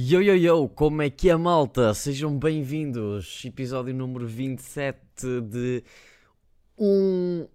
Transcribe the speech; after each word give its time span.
Yo 0.00 0.20
yo 0.22 0.36
yo, 0.36 0.68
como 0.68 1.02
é 1.02 1.10
que 1.10 1.28
é 1.28 1.36
malta? 1.36 1.92
Sejam 1.92 2.38
bem-vindos, 2.38 3.44
episódio 3.44 3.92
número 3.92 4.28
27 4.28 5.40
de 5.40 5.82
Um 6.78 7.48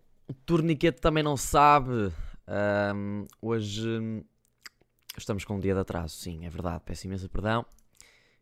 Torniquete 0.46 1.00
Também 1.00 1.24
Não 1.24 1.38
Sabe. 1.38 2.12
Ahm, 2.46 3.26
hoje 3.42 4.26
estamos 5.18 5.46
com 5.46 5.56
um 5.56 5.60
dia 5.62 5.74
de 5.74 5.79
atraso, 5.79 6.18
sim, 6.18 6.46
é 6.46 6.50
verdade, 6.50 6.84
peço 6.86 7.08
imensa 7.08 7.29
perdão. 7.29 7.66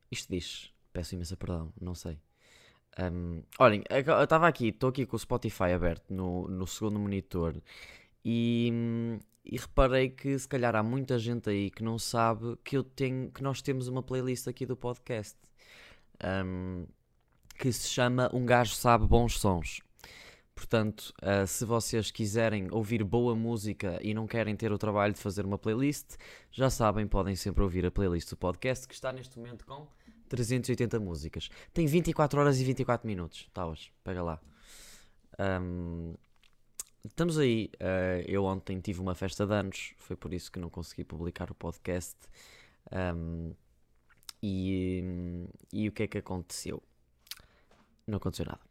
Isto 0.10 0.32
diz, 0.32 0.74
peço 0.92 1.14
imensa 1.14 1.38
perdão, 1.38 1.72
não 1.80 1.94
sei. 1.94 2.18
Ahm, 2.98 3.44
olhem, 3.60 3.84
eu 3.88 4.24
estava 4.24 4.48
aqui, 4.48 4.70
estou 4.70 4.90
aqui 4.90 5.06
com 5.06 5.16
o 5.16 5.20
Spotify 5.20 5.74
aberto 5.76 6.12
no, 6.12 6.48
no 6.48 6.66
segundo 6.66 6.98
monitor 6.98 7.56
e, 8.26 8.72
hum, 8.74 9.20
e 9.44 9.58
reparei 9.58 10.10
que 10.10 10.38
se 10.38 10.48
calhar 10.48 10.76
há 10.76 10.84
muita 10.84 11.18
gente 11.18 11.50
aí 11.50 11.70
que 11.70 11.84
não 11.84 11.98
sabe 11.98 12.58
que 12.64 12.78
eu 12.78 12.84
tenho 12.84 13.32
que 13.32 13.42
nós 13.42 13.62
temos 13.62 13.88
uma 13.88 14.04
playlist 14.04 14.48
aqui 14.48 14.66
do 14.66 14.78
podcast 14.78 15.38
hum, 16.24 16.86
que 17.58 17.72
se 17.72 17.88
chama 17.88 18.30
Um 18.34 18.46
Gajo 18.46 18.74
Sabe 18.74 19.06
Bons 19.06 19.40
Sons. 19.40 19.82
Portanto, 20.54 21.14
ah, 21.22 21.46
se 21.48 21.66
vocês 21.66 22.12
quiserem 22.12 22.68
ouvir 22.72 23.04
boa 23.04 23.36
música 23.36 24.00
e 24.02 24.14
não 24.14 24.28
querem 24.28 24.56
ter 24.56 24.72
o 24.72 24.78
trabalho 24.78 25.14
de 25.14 25.20
fazer 25.20 25.46
uma 25.46 25.58
playlist, 25.58 26.18
já 26.52 26.70
sabem, 26.70 27.08
podem 27.08 27.36
sempre 27.36 27.64
ouvir 27.64 27.86
a 27.86 27.92
playlist 27.92 28.30
do 28.30 28.38
podcast 28.38 28.88
que 28.88 28.94
está 28.94 29.12
neste 29.12 29.38
momento 29.40 29.66
com 29.66 29.88
380 30.30 31.00
músicas. 31.00 31.50
Tem 31.74 31.88
24 31.88 32.40
horas 32.40 32.60
e 32.60 32.64
24 32.64 33.08
minutos. 33.08 33.50
Tá 33.54 33.66
hoje, 33.66 33.92
pega 34.04 34.22
lá. 34.22 34.40
Hum, 35.40 36.14
Estamos 37.06 37.38
aí. 37.38 37.70
eh, 37.80 38.24
eu 38.28 38.44
ontem 38.46 38.80
tive 38.80 39.00
uma 39.02 39.16
festa 39.16 39.46
de 39.46 39.54
anos, 39.54 39.94
foi 39.98 40.16
por 40.16 40.34
isso 40.34 40.52
que 40.52 40.60
não 40.60 40.70
consegui 40.70 41.04
publicar 41.04 41.50
o 41.52 41.56
podcast. 41.56 42.16
Ahm, 42.92 43.54
e, 44.44 45.04
e 45.74 45.90
o 45.90 45.92
que 45.92 46.04
é 46.04 46.08
que 46.08 46.20
aconteceu? 46.20 46.84
Não 48.08 48.18
aconteceu 48.18 48.46
nada. 48.46 48.62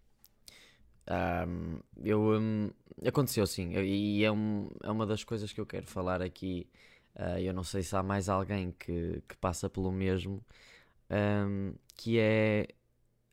Ahm, 1.06 1.81
eu, 2.05 2.20
hum, 2.39 2.70
aconteceu 3.06 3.47
sim, 3.47 3.72
e 3.75 4.25
é, 4.25 4.31
um- 4.31 4.69
é 4.83 4.91
uma 4.91 5.06
das 5.06 5.25
coisas 5.25 5.53
que 5.53 5.61
eu 5.61 5.67
quero 5.67 5.87
falar 5.87 6.22
aqui. 6.22 6.69
Ah, 7.15 7.41
eu 7.41 7.53
não 7.53 7.65
sei 7.65 7.83
se 7.83 7.97
há 7.97 8.03
mais 8.03 8.28
alguém 8.28 8.72
que, 8.72 9.22
que 9.28 9.37
passa 9.37 9.69
pelo 9.69 9.91
mesmo, 9.91 10.44
que 11.97 12.19
é 12.19 12.69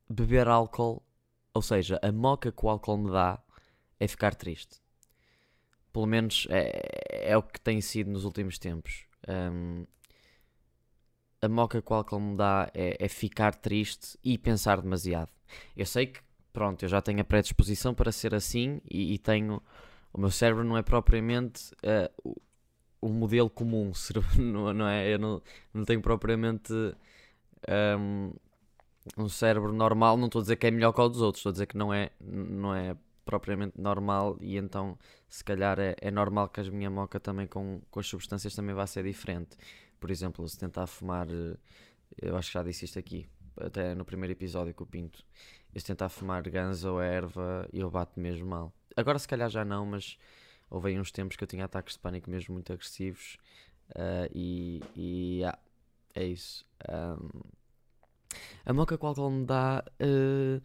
beber 0.09 0.47
álcool, 0.47 1.03
ou 1.53 1.61
seja, 1.61 1.99
a 2.03 2.11
moca 2.11 2.51
que 2.51 2.65
o 2.65 2.69
álcool 2.69 2.97
me 2.97 3.11
dá 3.11 3.41
é 3.99 4.07
ficar 4.07 4.35
triste 4.35 4.81
pelo 5.97 6.05
menos 6.05 6.45
é, 6.51 7.31
é 7.31 7.35
o 7.35 7.41
que 7.41 7.59
tem 7.59 7.81
sido 7.81 8.11
nos 8.11 8.23
últimos 8.23 8.59
tempos. 8.59 9.07
Um, 9.27 9.83
a 11.41 11.49
moca 11.49 11.81
que 11.81 11.91
o 11.91 11.95
álcool 11.95 12.19
me 12.19 12.37
dá 12.37 12.69
é, 12.71 13.03
é 13.03 13.07
ficar 13.07 13.55
triste 13.55 14.15
e 14.23 14.37
pensar 14.37 14.79
demasiado. 14.79 15.31
Eu 15.75 15.87
sei 15.87 16.05
que, 16.05 16.19
pronto, 16.53 16.85
eu 16.85 16.87
já 16.87 17.01
tenho 17.01 17.19
a 17.19 17.23
predisposição 17.23 17.95
para 17.95 18.11
ser 18.11 18.35
assim 18.35 18.79
e, 18.87 19.15
e 19.15 19.17
tenho. 19.17 19.59
O 20.13 20.21
meu 20.21 20.29
cérebro 20.29 20.63
não 20.63 20.77
é 20.77 20.83
propriamente 20.83 21.71
eh, 21.81 22.11
o, 22.23 22.35
o 23.01 23.09
modelo 23.09 23.49
comum, 23.49 23.91
não, 24.37 24.71
não 24.71 24.87
é? 24.87 25.11
Eu 25.11 25.17
não, 25.17 25.41
não 25.73 25.83
tenho 25.83 25.99
propriamente 25.99 26.71
um, 27.97 28.33
um 29.17 29.27
cérebro 29.27 29.73
normal. 29.73 30.15
Não 30.15 30.27
estou 30.27 30.41
a 30.41 30.43
dizer 30.43 30.57
que 30.57 30.67
é 30.67 30.71
melhor 30.71 30.93
que 30.93 31.01
o 31.01 31.09
dos 31.09 31.21
outros, 31.21 31.39
estou 31.39 31.49
a 31.49 31.53
dizer 31.53 31.65
que 31.65 31.75
não 31.75 31.91
é, 31.91 32.11
não 32.21 32.75
é 32.75 32.95
propriamente 33.27 33.79
normal 33.79 34.37
e 34.41 34.57
então 34.57 34.97
se 35.27 35.43
calhar 35.43 35.77
é, 35.79 35.95
é 36.01 36.09
normal 36.09 36.47
que 36.49 36.61
a 36.61 36.63
minha 36.71 36.89
moca 36.89 37.19
também 37.19 37.45
com, 37.45 37.81
com 37.91 37.99
as 37.99 38.07
substâncias 38.07 38.55
também 38.55 38.73
vá 38.73 38.87
ser 38.87 39.03
diferente. 39.03 39.57
Por 39.99 40.09
exemplo, 40.09 40.47
se 40.47 40.57
tentar 40.57 40.87
fumar, 40.87 41.27
eh, 41.29 41.57
eu 42.21 42.37
acho 42.37 42.49
que 42.49 42.53
já 42.53 42.63
disse 42.63 42.85
isto 42.85 42.97
aqui, 42.97 43.27
até 43.59 43.93
no 43.93 44.05
primeiro 44.05 44.31
episódio 44.31 44.73
com 44.73 44.83
o 44.85 44.87
Pinto, 44.87 45.25
se 45.75 45.85
tentar 45.85 46.09
fumar 46.09 46.41
ganza 46.49 46.89
ou 46.89 47.01
erva, 47.01 47.67
eu 47.73 47.91
bato 47.91 48.19
mesmo 48.19 48.47
mal. 48.47 48.73
Agora 48.95 49.19
se 49.19 49.27
calhar 49.27 49.49
já 49.49 49.65
não, 49.65 49.85
mas 49.85 50.17
houve 50.69 50.89
aí 50.89 50.99
uns 50.99 51.11
tempos 51.11 51.35
que 51.35 51.43
eu 51.43 51.47
tinha 51.47 51.65
ataques 51.65 51.95
de 51.95 51.99
pânico 51.99 52.29
mesmo 52.29 52.53
muito 52.53 52.71
agressivos 52.73 53.37
ah, 53.95 54.29
e, 54.33 54.81
e 54.95 55.43
ah, 55.43 55.57
é 56.15 56.25
isso. 56.25 56.65
Ahm, 56.87 57.29
a 58.65 58.73
moca 58.73 58.97
que 58.97 59.03
o 59.03 59.07
álcool 59.07 59.31
me 59.31 59.45
dá 59.45 59.83
eh, 59.99 60.61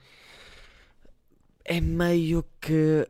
é 1.64 1.80
meio 1.80 2.44
que 2.60 3.08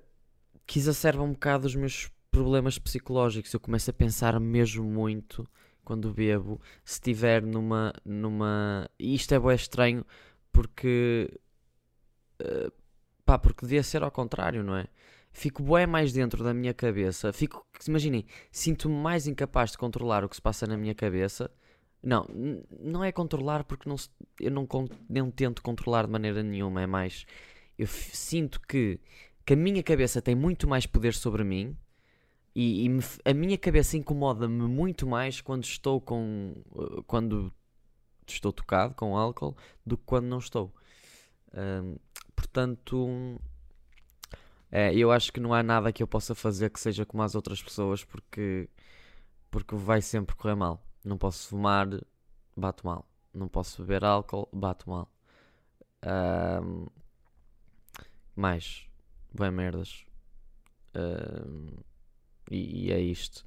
que 0.66 0.78
exacerba 0.78 1.22
um 1.22 1.32
bocado 1.32 1.66
os 1.66 1.74
meus 1.74 2.10
problemas 2.30 2.78
psicológicos. 2.78 3.52
Eu 3.52 3.60
começo 3.60 3.90
a 3.90 3.92
pensar 3.92 4.38
mesmo 4.40 4.84
muito 4.84 5.46
quando 5.84 6.12
bebo, 6.12 6.60
se 6.84 6.94
estiver 6.94 7.42
numa. 7.42 7.92
numa. 8.04 8.88
E 8.98 9.14
isto 9.14 9.34
é 9.34 9.38
bué 9.38 9.54
estranho 9.54 10.04
porque. 10.52 11.30
eh, 12.41 12.70
pá, 13.24 13.38
porque 13.38 13.62
devia 13.66 13.82
ser 13.82 14.02
ao 14.02 14.10
contrário, 14.10 14.62
não 14.62 14.76
é? 14.76 14.86
Fico 15.32 15.62
bué 15.62 15.86
mais 15.86 16.12
dentro 16.12 16.44
da 16.44 16.54
minha 16.54 16.74
cabeça. 16.74 17.32
Fico. 17.32 17.66
Imaginem, 17.86 18.24
sinto-me 18.50 18.94
mais 18.94 19.26
incapaz 19.26 19.72
de 19.72 19.78
controlar 19.78 20.24
o 20.24 20.28
que 20.28 20.36
se 20.36 20.42
passa 20.42 20.66
na 20.66 20.76
minha 20.76 20.94
cabeça. 20.94 21.50
Não, 22.02 22.26
não 22.80 23.04
é 23.04 23.12
controlar 23.12 23.64
porque 23.64 23.88
não, 23.88 23.96
eu 24.41 24.50
não, 24.50 24.66
não 25.08 25.30
tento 25.30 25.62
controlar 25.62 26.06
de 26.06 26.12
maneira 26.12 26.42
nenhuma. 26.42 26.82
É 26.82 26.86
mais. 26.86 27.26
Eu 27.82 27.87
sinto 27.88 28.60
que 28.60 29.00
que 29.44 29.54
a 29.54 29.56
minha 29.56 29.82
cabeça 29.82 30.22
tem 30.22 30.34
muito 30.34 30.69
mais 30.69 30.87
poder 30.87 31.15
sobre 31.15 31.43
mim 31.44 31.76
e, 32.54 32.84
e 32.84 32.88
me 32.88 33.03
a 33.25 33.34
minha 33.34 33.59
cabeça 33.59 33.97
incomoda-me 33.97 34.69
muito 34.69 35.06
mais 35.06 35.41
quando 35.41 35.65
estou 35.65 36.00
com 36.00 36.54
uh, 36.71 37.03
quando 37.04 37.53
estou 38.26 38.53
tocado 38.53 38.94
com 38.94 39.16
álcool 39.16 39.56
do 39.84 39.97
que 39.97 40.04
quando 40.06 40.26
não 40.26 40.38
estou. 40.38 40.72
Ahm, 41.54 41.97
portanto, 42.37 43.41
é, 44.71 44.94
eu 44.94 45.10
acho 45.12 45.32
que 45.32 45.41
não 45.41 45.53
há 45.53 45.62
nada 45.62 45.92
que 45.92 46.03
eu 46.03 46.06
possa 46.06 46.34
fazer 46.34 46.71
que 46.71 46.81
seja 46.81 47.04
como 47.04 47.22
as 47.22 47.34
outras 47.34 47.62
pessoas 47.62 48.04
porque 48.04 48.69
porque 49.50 49.75
vai 49.76 50.00
sempre 50.03 50.37
correr 50.37 50.54
mal. 50.54 50.82
Não 51.04 51.19
posso 51.19 51.48
fumar, 51.48 51.88
bato 52.56 52.87
mal. 52.87 53.06
Não 53.34 53.48
posso 53.48 53.82
beber 53.82 54.04
álcool, 54.04 54.48
bato 54.53 54.88
mal. 54.91 55.10
Ahm, 56.03 56.87
mais, 58.37 58.87
bem 59.32 59.50
merdas. 59.50 60.04
Ahm, 60.94 61.76
e, 62.50 62.87
e 62.87 62.93
é 62.93 63.00
isto. 63.00 63.44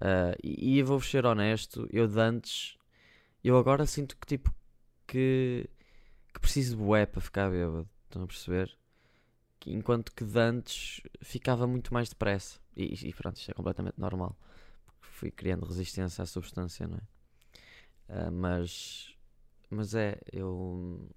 Ah, 0.00 0.34
e, 0.42 0.74
e 0.74 0.78
eu 0.78 0.86
vou-vos 0.86 1.08
ser 1.10 1.26
honesto, 1.26 1.88
eu 1.92 2.06
de 2.08 2.18
antes, 2.20 2.76
eu 3.42 3.56
agora 3.58 3.86
sinto 3.86 4.16
que 4.16 4.26
tipo 4.26 4.54
que, 5.06 5.68
que 6.32 6.40
preciso 6.40 6.76
de 6.76 6.82
bué 6.82 7.06
para 7.06 7.20
ficar 7.20 7.50
bêbado. 7.50 7.88
Estão 8.04 8.22
a 8.22 8.26
perceber? 8.26 8.76
Que 9.60 9.72
enquanto 9.72 10.12
que 10.12 10.24
de 10.24 10.38
antes 10.38 11.02
ficava 11.22 11.66
muito 11.66 11.92
mais 11.92 12.08
depressa. 12.08 12.60
E, 12.76 13.08
e 13.08 13.12
pronto, 13.12 13.36
isto 13.36 13.50
é 13.50 13.54
completamente 13.54 13.98
normal. 13.98 14.36
Porque 14.86 15.14
fui 15.16 15.30
criando 15.30 15.66
resistência 15.66 16.22
à 16.22 16.26
substância, 16.26 16.86
não 16.86 16.98
é? 16.98 17.02
Ah, 18.08 18.30
mas, 18.30 19.14
mas 19.70 19.94
é, 19.94 20.18
eu. 20.32 21.08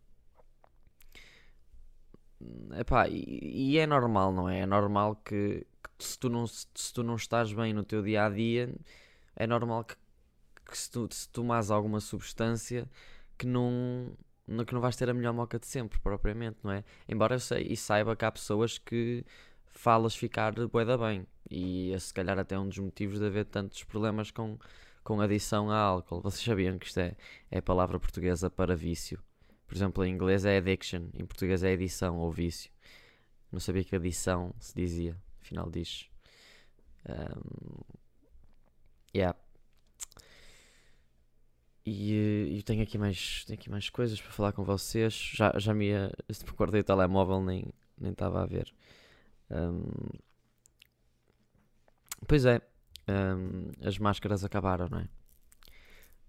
Epá, 2.77 3.07
e, 3.09 3.73
e 3.73 3.77
é 3.77 3.87
normal, 3.87 4.31
não 4.31 4.47
é? 4.49 4.59
É 4.59 4.65
normal 4.65 5.15
que, 5.17 5.65
que 5.97 6.05
se, 6.05 6.19
tu 6.19 6.29
não, 6.29 6.45
se, 6.45 6.93
tu 6.93 7.03
não 7.03 7.15
estás 7.15 7.51
bem 7.51 7.73
no 7.73 7.83
teu 7.83 8.01
dia 8.03 8.25
a 8.25 8.29
dia, 8.29 8.73
é 9.35 9.47
normal 9.47 9.83
que, 9.85 9.95
que 10.65 10.77
se, 10.77 10.91
tu, 10.91 11.07
se 11.11 11.27
tomares 11.29 11.71
alguma 11.71 11.99
substância 11.99 12.89
que 13.37 13.47
não, 13.47 14.15
que 14.65 14.73
não 14.73 14.81
vais 14.81 14.95
ter 14.95 15.09
a 15.09 15.13
melhor 15.13 15.33
moca 15.33 15.59
de 15.59 15.67
sempre, 15.67 15.99
propriamente, 15.99 16.59
não 16.63 16.71
é? 16.71 16.83
Embora 17.09 17.35
eu 17.35 17.39
sei 17.39 17.63
e 17.69 17.77
saiba 17.77 18.15
que 18.15 18.25
há 18.25 18.31
pessoas 18.31 18.77
que 18.77 19.25
falas 19.65 20.15
ficar 20.15 20.53
bué 20.67 20.85
da 20.85 20.97
bem, 20.97 21.25
e 21.49 21.91
esse 21.91 22.07
se 22.07 22.13
calhar 22.13 22.37
até 22.37 22.55
é 22.55 22.59
um 22.59 22.67
dos 22.67 22.77
motivos 22.77 23.19
de 23.19 23.25
haver 23.25 23.45
tantos 23.45 23.83
problemas 23.83 24.31
com, 24.31 24.57
com 25.03 25.21
adição 25.21 25.71
a 25.71 25.77
álcool. 25.77 26.21
Vocês 26.21 26.43
sabiam 26.43 26.77
que 26.77 26.87
isto 26.87 26.99
é, 26.99 27.15
é 27.51 27.59
a 27.59 27.61
palavra 27.61 27.99
portuguesa 27.99 28.49
para 28.49 28.75
vício? 28.75 29.19
Por 29.67 29.75
exemplo, 29.75 30.05
em 30.05 30.13
inglês 30.13 30.45
é 30.45 30.57
addiction, 30.57 31.09
em 31.13 31.25
português 31.25 31.63
é 31.63 31.71
edição 31.71 32.17
ou 32.17 32.31
vício. 32.31 32.71
Não 33.51 33.59
sabia 33.59 33.83
que 33.83 33.95
adição 33.95 34.53
se 34.59 34.73
dizia, 34.75 35.15
afinal 35.41 35.69
diz. 35.69 36.09
Um, 37.07 37.97
yeah. 39.15 39.37
E 41.85 42.13
eh, 42.13 42.57
eu 42.57 42.63
tenho 42.63 42.83
aqui 42.83 42.97
mais, 42.97 43.45
tenho 43.45 43.59
aqui 43.59 43.69
mais 43.69 43.89
coisas 43.89 44.19
para 44.21 44.31
falar 44.31 44.51
com 44.51 44.63
vocês. 44.63 45.13
Já, 45.13 45.53
já 45.57 45.73
me 45.73 45.87
ia. 45.87 46.11
O 46.29 46.83
telemóvel, 46.83 47.41
nem 47.41 47.73
nem 47.99 48.11
estava 48.11 48.43
a 48.43 48.45
ver. 48.45 48.73
Um, 49.49 49.83
pois 52.27 52.45
é, 52.45 52.61
um, 53.07 53.71
as 53.85 53.97
máscaras 53.97 54.43
acabaram, 54.43 54.87
não 54.89 54.99
é? 54.99 55.09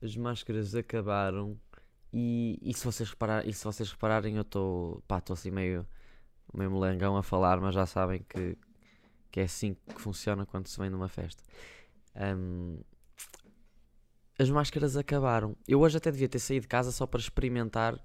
As 0.03 0.17
máscaras 0.17 0.75
acabaram 0.75 1.59
e, 2.13 2.59
e 2.63 2.75
se 2.75 2.85
vocês 2.85 3.11
reparar, 3.11 3.47
e 3.47 3.53
se 3.53 3.65
vocês 3.65 3.91
repararem 3.91 4.37
eu 4.37 4.43
estou 4.43 5.03
assim 5.31 5.51
meio, 5.51 5.87
meio 6.55 6.71
molengão 6.71 7.17
a 7.17 7.23
falar, 7.23 7.61
mas 7.61 7.75
já 7.75 7.87
sabem 7.87 8.25
que, 8.29 8.57
que 9.31 9.41
é 9.41 9.45
assim 9.45 9.75
que 9.75 10.01
funciona 10.01 10.47
quando 10.47 10.67
se 10.67 10.79
vem 10.79 10.91
numa 10.91 11.09
festa. 11.09 11.43
Um, 12.17 12.81
as 14.39 14.49
máscaras 14.51 14.97
acabaram. 14.97 15.57
Eu 15.67 15.81
hoje 15.81 15.97
até 15.97 16.11
devia 16.11 16.29
ter 16.29 16.39
saído 16.39 16.63
de 16.63 16.69
casa 16.69 16.93
só 16.93 17.07
para 17.07 17.21
experimentar 17.21 17.99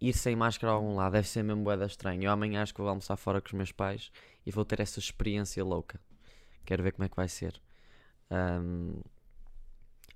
ir 0.00 0.12
sem 0.12 0.36
máscara 0.36 0.72
a 0.72 0.76
algum 0.76 0.94
lado. 0.94 1.12
Deve 1.12 1.26
ser 1.28 1.42
mesmo 1.42 1.64
boeda 1.64 1.86
estranho. 1.86 2.22
Eu 2.22 2.30
amanhã 2.30 2.62
acho 2.62 2.72
que 2.72 2.80
vou 2.80 2.88
almoçar 2.88 3.16
fora 3.16 3.40
com 3.40 3.48
os 3.48 3.52
meus 3.52 3.72
pais 3.72 4.12
e 4.46 4.50
vou 4.50 4.64
ter 4.64 4.80
essa 4.80 4.98
experiência 5.00 5.64
louca. 5.64 6.00
Quero 6.64 6.82
ver 6.82 6.92
como 6.92 7.04
é 7.04 7.08
que 7.08 7.16
vai 7.16 7.28
ser. 7.28 7.60
Um, 8.30 9.00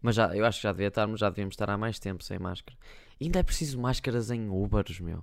mas 0.00 0.14
já, 0.14 0.34
eu 0.34 0.44
acho 0.46 0.58
que 0.58 0.62
já 0.62 0.72
devia 0.72 0.88
estarmos, 0.88 1.20
já 1.20 1.28
devíamos 1.28 1.54
estar 1.54 1.68
há 1.68 1.76
mais 1.76 1.98
tempo 1.98 2.22
sem 2.22 2.38
máscara. 2.38 2.78
E 3.20 3.24
ainda 3.24 3.40
é 3.40 3.42
preciso 3.42 3.80
máscaras 3.80 4.30
em 4.30 4.48
Ubers, 4.48 5.00
meu. 5.00 5.22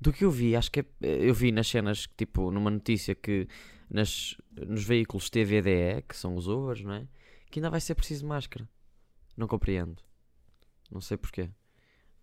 Do 0.00 0.12
que 0.12 0.24
eu 0.24 0.30
vi, 0.30 0.56
acho 0.56 0.70
que 0.70 0.80
é, 0.80 0.86
eu 1.00 1.32
vi 1.32 1.52
nas 1.52 1.68
cenas, 1.68 2.08
tipo, 2.16 2.50
numa 2.50 2.70
notícia 2.70 3.14
que 3.14 3.48
nas, 3.88 4.36
nos 4.50 4.84
veículos 4.84 5.30
TVDE, 5.30 6.02
que 6.08 6.16
são 6.16 6.36
os 6.36 6.48
Ubers, 6.48 6.82
não 6.82 6.94
é? 6.94 7.06
Que 7.50 7.60
ainda 7.60 7.70
vai 7.70 7.80
ser 7.80 7.94
preciso 7.94 8.26
máscara. 8.26 8.68
Não 9.36 9.46
compreendo. 9.46 10.02
Não 10.90 11.00
sei 11.00 11.16
porquê. 11.16 11.50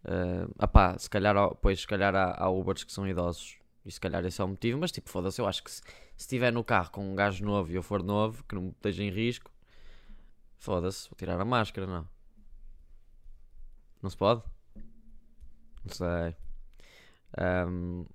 Uh, 0.04 0.54
apá, 0.58 0.98
se 0.98 1.10
calhar, 1.10 1.36
pois, 1.56 1.82
se 1.82 1.88
calhar 1.88 2.16
há, 2.16 2.36
há 2.44 2.50
Ubers 2.50 2.84
que 2.84 2.92
são 2.92 3.08
idosos 3.08 3.58
e 3.86 3.92
se 3.92 4.00
calhar 4.00 4.24
esse 4.26 4.40
é 4.40 4.44
o 4.44 4.48
motivo, 4.48 4.80
mas 4.80 4.92
tipo, 4.92 5.10
foda-se, 5.10 5.42
eu 5.42 5.48
acho 5.48 5.64
que 5.64 5.72
se 5.72 5.82
estiver 6.18 6.52
no 6.52 6.64
carro 6.64 6.92
com 6.92 7.12
um 7.12 7.16
gajo 7.16 7.44
novo 7.44 7.72
e 7.72 7.76
eu 7.76 7.84
for 7.84 8.04
novo, 8.04 8.44
que 8.44 8.56
não 8.56 8.70
esteja 8.70 9.04
em 9.04 9.10
risco, 9.10 9.52
foda-se, 10.58 11.10
vou 11.10 11.18
tirar 11.18 11.40
a 11.40 11.46
máscara, 11.46 11.88
não. 11.88 12.08
Não 14.02 14.10
se 14.10 14.18
pode? 14.18 14.44
Sei. 15.92 16.36
Um, 17.68 18.06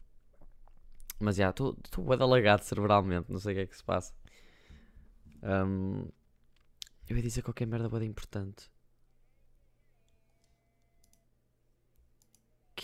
mas 1.19 1.37
já, 1.37 1.50
estou 1.50 1.76
bem 1.99 2.21
alagado 2.21 2.65
cerebralmente, 2.65 3.31
não 3.31 3.38
sei 3.38 3.53
o 3.53 3.56
que 3.56 3.62
é 3.62 3.67
que 3.67 3.76
se 3.76 3.85
passa. 3.85 4.12
Um, 5.43 6.09
eu 7.09 7.17
ia 7.17 7.23
dizer 7.23 7.43
qualquer 7.43 7.67
merda 7.67 7.88
bem 7.88 8.09
importante. 8.09 8.71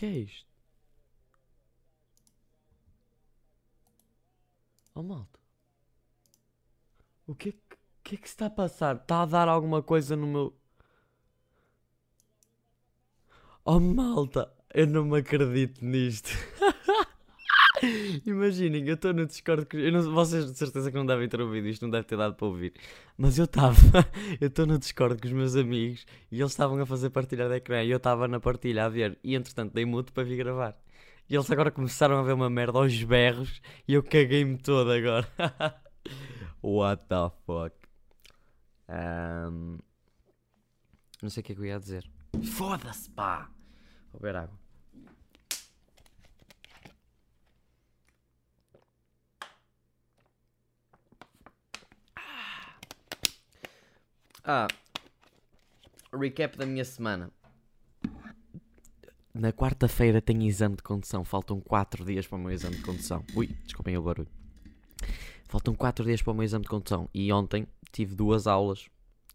que 0.00 0.06
é 0.06 0.10
isto? 0.20 0.46
Oh 4.94 5.02
malta. 5.02 5.38
O 7.26 7.34
que 7.34 7.50
é 7.50 7.52
que, 7.52 7.58
que, 8.02 8.14
é 8.16 8.18
que 8.18 8.26
está 8.28 8.46
a 8.46 8.50
passar? 8.50 8.96
Está 8.96 9.22
a 9.22 9.26
dar 9.26 9.48
alguma 9.48 9.82
coisa 9.82 10.16
no 10.16 10.26
meu. 10.26 10.56
Oh 13.64 13.80
malta, 13.80 14.52
eu 14.74 14.86
não 14.86 15.04
me 15.04 15.18
acredito 15.18 15.84
nisto. 15.84 16.30
Imaginem, 18.26 18.86
eu 18.86 18.94
estou 18.94 19.12
no 19.12 19.26
Discord. 19.26 19.66
Eu 19.72 19.92
não, 19.92 20.12
vocês 20.12 20.50
de 20.50 20.56
certeza 20.56 20.90
que 20.90 20.96
não 20.96 21.06
devem 21.06 21.28
ter 21.28 21.40
ouvido 21.40 21.66
isto, 21.66 21.82
não 21.82 21.90
deve 21.90 22.04
ter 22.04 22.16
dado 22.16 22.34
para 22.34 22.46
ouvir. 22.46 22.74
Mas 23.16 23.38
eu 23.38 23.44
estava. 23.46 23.76
eu 24.40 24.48
estou 24.48 24.66
no 24.66 24.78
Discord 24.78 25.20
com 25.20 25.26
os 25.26 25.32
meus 25.32 25.56
amigos 25.56 26.04
e 26.30 26.40
eles 26.40 26.52
estavam 26.52 26.80
a 26.80 26.86
fazer 26.86 27.10
partilha 27.10 27.48
de 27.48 27.56
ecrã 27.56 27.82
e 27.82 27.90
eu 27.90 27.96
estava 27.96 28.28
na 28.28 28.38
partilha 28.38 28.84
a 28.84 28.88
ver. 28.88 29.18
E 29.24 29.34
entretanto 29.34 29.72
dei 29.72 29.84
mute 29.84 30.12
para 30.12 30.24
vir 30.24 30.36
gravar. 30.36 30.76
E 31.28 31.34
eles 31.34 31.50
agora 31.50 31.70
começaram 31.70 32.18
a 32.18 32.22
ver 32.22 32.32
uma 32.32 32.50
merda 32.50 32.78
aos 32.78 33.02
berros 33.02 33.62
e 33.86 33.94
eu 33.94 34.02
caguei-me 34.02 34.58
todo 34.58 34.90
agora. 34.90 35.26
What 36.62 37.04
the 37.08 37.30
fuck? 37.46 37.76
Um, 38.88 39.78
não 41.22 41.30
sei 41.30 41.40
o 41.40 41.44
que 41.44 41.52
é 41.52 41.54
que 41.54 41.60
eu 41.60 41.66
ia 41.66 41.78
dizer. 41.78 42.10
Foda-se, 42.42 43.08
pá! 43.10 43.48
Vou 44.12 44.20
beber 44.20 44.36
água. 44.36 44.59
Ah, 54.52 54.66
recap 56.12 56.58
da 56.58 56.66
minha 56.66 56.84
semana. 56.84 57.30
Na 59.32 59.52
quarta-feira 59.52 60.20
tenho 60.20 60.42
exame 60.42 60.74
de 60.74 60.82
condução. 60.82 61.24
Faltam 61.24 61.60
4 61.60 62.04
dias 62.04 62.26
para 62.26 62.34
o 62.34 62.40
meu 62.40 62.50
exame 62.50 62.74
de 62.74 62.82
condução. 62.82 63.24
Ui, 63.36 63.46
desculpem 63.46 63.96
o 63.96 64.02
barulho. 64.02 64.26
Faltam 65.44 65.72
4 65.72 66.04
dias 66.04 66.20
para 66.20 66.32
o 66.32 66.34
meu 66.34 66.42
exame 66.42 66.64
de 66.64 66.68
condução. 66.68 67.08
E 67.14 67.32
ontem 67.32 67.64
tive 67.92 68.16
duas 68.16 68.48
aulas. 68.48 68.88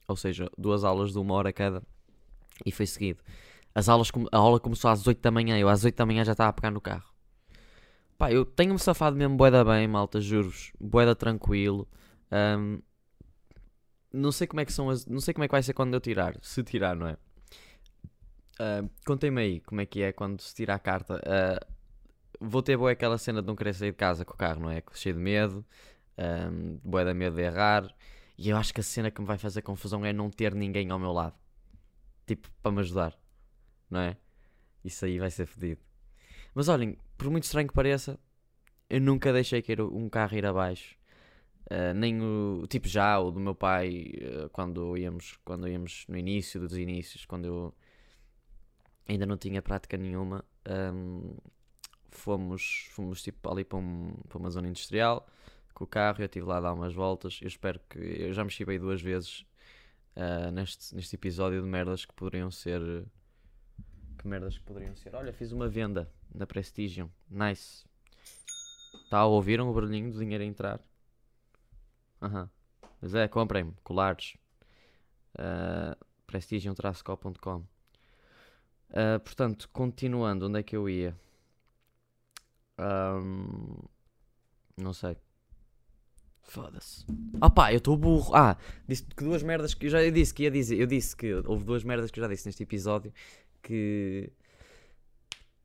Ou 0.05 0.17
seja, 0.17 0.51
duas 0.57 0.83
aulas 0.83 1.13
de 1.13 1.17
uma 1.17 1.33
hora 1.33 1.53
cada. 1.53 1.81
E 2.65 2.69
foi 2.69 2.85
seguido. 2.85 3.23
As 3.73 3.87
aulas, 3.87 4.11
a 4.33 4.37
aula 4.37 4.59
começou 4.59 4.91
às 4.91 5.07
8 5.07 5.21
da 5.21 5.31
manhã. 5.31 5.57
Eu 5.57 5.69
às 5.69 5.85
8 5.85 5.95
da 5.95 6.05
manhã 6.05 6.25
já 6.25 6.33
estava 6.33 6.49
a 6.49 6.53
pegar 6.53 6.71
no 6.71 6.81
carro. 6.81 7.09
Pá, 8.17 8.33
eu 8.33 8.43
tenho-me 8.43 8.79
safado 8.79 9.15
mesmo 9.15 9.37
boeda 9.37 9.63
bem, 9.63 9.87
malta, 9.87 10.19
juro-vos. 10.19 10.73
Boeda 10.77 11.15
tranquilo. 11.15 11.87
Um, 12.29 12.81
não 14.15 14.31
sei 14.31 14.47
como 14.47 14.61
é 14.61 14.65
que 14.65 14.73
são 14.73 14.89
as, 14.89 15.05
não 15.05 15.19
sei 15.19 15.33
como 15.33 15.43
é 15.43 15.47
que 15.47 15.51
vai 15.51 15.63
ser 15.63 15.73
quando 15.73 15.93
eu 15.93 15.99
tirar, 15.99 16.37
se 16.41 16.63
tirar, 16.63 16.95
não 16.95 17.07
é? 17.07 17.17
Uh, 18.59 18.89
Contem-me 19.05 19.41
aí 19.41 19.59
como 19.59 19.81
é 19.81 19.85
que 19.85 20.01
é 20.01 20.13
quando 20.13 20.41
se 20.41 20.55
tira 20.55 20.73
a 20.73 20.79
carta. 20.79 21.15
Uh, 21.15 21.75
vou 22.39 22.63
ter 22.63 22.77
boa 22.77 22.91
aquela 22.91 23.17
cena 23.17 23.41
de 23.41 23.47
não 23.47 23.55
querer 23.55 23.73
sair 23.73 23.91
de 23.91 23.97
casa 23.97 24.23
com 24.23 24.33
o 24.33 24.37
carro, 24.37 24.61
não 24.61 24.71
é? 24.71 24.81
Cheio 24.93 25.15
de 25.15 25.21
medo, 25.21 25.65
um, 26.17 26.79
boa 26.83 27.03
da 27.03 27.13
medo 27.13 27.35
de 27.35 27.41
errar. 27.43 27.93
E 28.37 28.49
eu 28.49 28.57
acho 28.57 28.73
que 28.73 28.79
a 28.79 28.83
cena 28.83 29.11
que 29.11 29.21
me 29.21 29.27
vai 29.27 29.37
fazer 29.37 29.61
confusão 29.61 30.05
é 30.05 30.13
não 30.13 30.29
ter 30.29 30.53
ninguém 30.53 30.89
ao 30.91 30.99
meu 30.99 31.11
lado, 31.11 31.35
tipo, 32.25 32.49
para 32.61 32.71
me 32.71 32.79
ajudar, 32.81 33.17
não 33.89 34.01
é? 34.01 34.17
Isso 34.83 35.05
aí 35.05 35.19
vai 35.19 35.31
ser 35.31 35.45
fedido. 35.45 35.81
Mas 36.53 36.67
olhem, 36.67 36.97
por 37.17 37.29
muito 37.29 37.43
estranho 37.43 37.67
que 37.67 37.73
pareça, 37.73 38.19
eu 38.89 39.01
nunca 39.01 39.31
deixei 39.31 39.61
que 39.61 39.81
um 39.81 40.09
carro 40.09 40.35
ir 40.37 40.45
abaixo 40.45 40.97
Uh, 41.65 41.95
nem 41.95 42.21
o 42.21 42.67
tipo 42.69 42.87
já 42.87 43.19
o 43.19 43.31
do 43.31 43.39
meu 43.39 43.55
pai 43.55 44.11
uh, 44.21 44.49
quando 44.49 44.95
íamos 44.95 45.39
quando 45.43 45.67
íamos 45.67 46.05
no 46.07 46.15
início 46.15 46.59
dos 46.59 46.77
inícios 46.77 47.25
quando 47.25 47.45
eu 47.45 47.73
ainda 49.07 49.25
não 49.25 49.35
tinha 49.35 49.63
prática 49.63 49.97
nenhuma 49.97 50.45
um, 50.93 51.35
fomos 52.11 52.87
fomos 52.91 53.23
tipo 53.23 53.49
ali 53.49 53.65
para, 53.65 53.79
um, 53.79 54.13
para, 54.29 54.37
uma 54.37 54.51
zona 54.51 54.67
industrial 54.67 55.27
com 55.73 55.85
o 55.85 55.87
carro 55.87 56.21
eu 56.21 56.25
estive 56.25 56.45
lá 56.45 56.57
a 56.57 56.61
dar 56.61 56.73
umas 56.73 56.93
voltas 56.93 57.39
eu 57.41 57.47
espero 57.47 57.79
que 57.89 57.97
eu 57.97 58.31
já 58.31 58.43
me 58.43 58.51
chibei 58.51 58.77
duas 58.77 59.01
vezes 59.01 59.43
uh, 60.15 60.51
neste 60.51 60.93
neste 60.93 61.15
episódio 61.15 61.63
de 61.63 61.67
merdas 61.67 62.05
que 62.05 62.13
poderiam 62.13 62.51
ser 62.51 62.79
que 64.25 64.27
merdas 64.27 64.57
que 64.57 64.63
poderiam 64.63 64.95
ser. 64.95 65.13
Olha 65.15 65.31
fiz 65.31 65.51
uma 65.51 65.67
venda 65.67 66.11
na 66.33 66.45
Prestigium 66.47 67.09
nice. 67.29 67.85
Tá 69.09 69.25
ouviram 69.25 69.69
o 69.69 69.73
barulhinho 69.73 70.11
do 70.11 70.19
dinheiro 70.19 70.43
a 70.43 70.47
entrar 70.47 70.79
Aham. 72.25 72.49
Mas 73.01 73.13
é, 73.13 73.27
comprem-me. 73.27 73.73
Colares. 73.83 74.35
Uh, 75.37 75.95
prestigium-col.com 76.25 77.57
uh, 77.57 79.19
Portanto, 79.23 79.69
continuando, 79.71 80.47
onde 80.47 80.59
é 80.59 80.63
que 80.63 80.75
eu 80.75 80.89
ia? 80.89 81.15
Um, 82.79 83.77
não 84.75 84.91
sei. 84.93 85.17
Foda-se. 86.41 87.05
Ah 87.41 87.49
pá, 87.49 87.71
eu 87.73 87.77
estou 87.77 87.97
burro. 87.97 88.33
Ah, 88.35 88.57
disse 88.87 89.03
que 89.03 89.23
duas 89.23 89.43
merdas 89.43 89.73
que 89.73 89.87
eu 89.87 89.89
já 89.89 90.09
disse 90.09 90.33
que 90.33 90.43
ia 90.43 90.51
dizer. 90.51 90.79
Eu 90.79 90.87
disse 90.87 91.15
que 91.15 91.33
houve 91.33 91.63
duas 91.63 91.83
merdas 91.83 92.11
que 92.11 92.19
eu 92.19 92.23
já 92.23 92.27
disse 92.29 92.47
neste 92.47 92.63
episódio 92.63 93.13
que. 93.61 94.31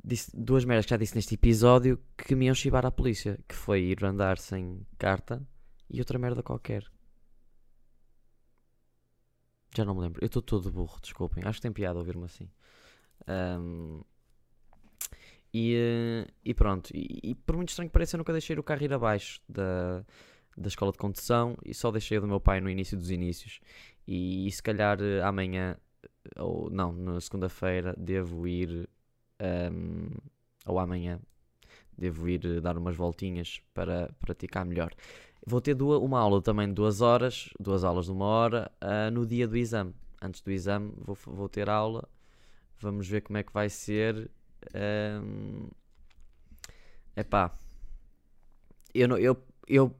Disse 0.02 0.30
duas 0.34 0.64
merdas 0.64 0.86
que 0.86 0.90
já 0.90 0.96
disse 0.96 1.14
neste 1.14 1.34
episódio 1.34 2.00
que 2.16 2.34
me 2.34 2.46
iam 2.46 2.54
chibar 2.54 2.86
à 2.86 2.90
polícia. 2.90 3.38
Que 3.46 3.54
foi 3.54 3.82
ir 3.82 4.04
andar 4.04 4.38
sem 4.38 4.86
carta 4.98 5.46
e 5.90 5.98
outra 5.98 6.18
merda 6.18 6.42
qualquer. 6.42 6.84
Já 9.76 9.84
não 9.84 9.94
me 9.94 10.00
lembro. 10.00 10.22
Eu 10.22 10.26
estou 10.26 10.42
todo 10.42 10.70
burro, 10.70 10.98
desculpem. 11.00 11.44
Acho 11.44 11.58
que 11.58 11.62
tem 11.62 11.72
piada 11.72 11.98
ouvir-me 11.98 12.24
assim. 12.24 12.50
Um, 13.28 14.02
e, 15.52 15.74
eh, 15.74 16.26
e, 16.44 16.54
pronto. 16.54 16.90
E, 16.94 17.20
e, 17.22 17.34
por 17.34 17.56
muito 17.56 17.70
estranho 17.70 17.88
que 17.88 17.92
pareça, 17.92 18.16
eu 18.16 18.18
nunca 18.18 18.32
deixei 18.32 18.56
o 18.56 18.62
carro 18.62 18.82
ir 18.82 18.92
abaixo 18.92 19.40
da, 19.48 20.04
da 20.56 20.68
escola 20.68 20.92
de 20.92 20.98
condução 20.98 21.56
e 21.64 21.74
só 21.74 21.90
deixei 21.90 22.18
o 22.18 22.20
do 22.20 22.28
meu 22.28 22.40
pai 22.40 22.60
no 22.60 22.70
início 22.70 22.96
dos 22.96 23.10
inícios. 23.10 23.60
E, 24.06 24.46
e 24.46 24.52
se 24.52 24.62
calhar 24.62 25.00
eh, 25.00 25.22
amanhã, 25.22 25.76
ou 26.36 26.70
não, 26.70 26.92
na 26.92 27.20
segunda-feira, 27.20 27.94
devo 27.98 28.46
ir. 28.46 28.88
Um, 29.42 30.10
ou 30.66 30.78
amanhã, 30.78 31.18
devo 31.96 32.28
ir 32.28 32.44
eh, 32.44 32.60
dar 32.60 32.76
umas 32.76 32.96
voltinhas 32.96 33.60
para 33.74 34.12
praticar 34.20 34.64
melhor. 34.64 34.92
Vou 35.46 35.60
ter 35.60 35.74
duas, 35.74 36.00
uma 36.00 36.20
aula 36.20 36.42
também 36.42 36.68
de 36.68 36.74
duas 36.74 37.00
horas, 37.00 37.48
duas 37.58 37.82
aulas 37.82 38.06
de 38.06 38.12
uma 38.12 38.26
hora, 38.26 38.70
uh, 38.82 39.10
no 39.10 39.26
dia 39.26 39.48
do 39.48 39.56
exame. 39.56 39.94
Antes 40.20 40.40
do 40.42 40.50
exame 40.50 40.92
vou, 40.98 41.16
vou 41.26 41.48
ter 41.48 41.68
aula. 41.68 42.06
Vamos 42.78 43.08
ver 43.08 43.22
como 43.22 43.38
é 43.38 43.42
que 43.42 43.52
vai 43.52 43.68
ser. 43.68 44.30
Um, 44.74 45.68
epá. 47.16 47.52
Eu, 48.94 49.08
não, 49.08 49.18
eu, 49.18 49.36
eu. 49.66 49.94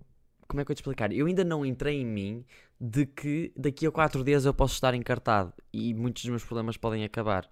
Como 0.46 0.60
é 0.60 0.64
que 0.64 0.72
eu 0.72 0.74
te 0.74 0.78
explicar? 0.78 1.12
Eu 1.12 1.26
ainda 1.26 1.44
não 1.44 1.64
entrei 1.64 2.00
em 2.00 2.06
mim 2.06 2.44
de 2.80 3.06
que 3.06 3.52
daqui 3.56 3.86
a 3.86 3.90
4 3.90 4.24
dias 4.24 4.44
eu 4.44 4.52
posso 4.52 4.74
estar 4.74 4.94
encartado 4.94 5.52
e 5.72 5.94
muitos 5.94 6.22
dos 6.22 6.30
meus 6.30 6.44
problemas 6.44 6.76
podem 6.76 7.04
acabar. 7.04 7.48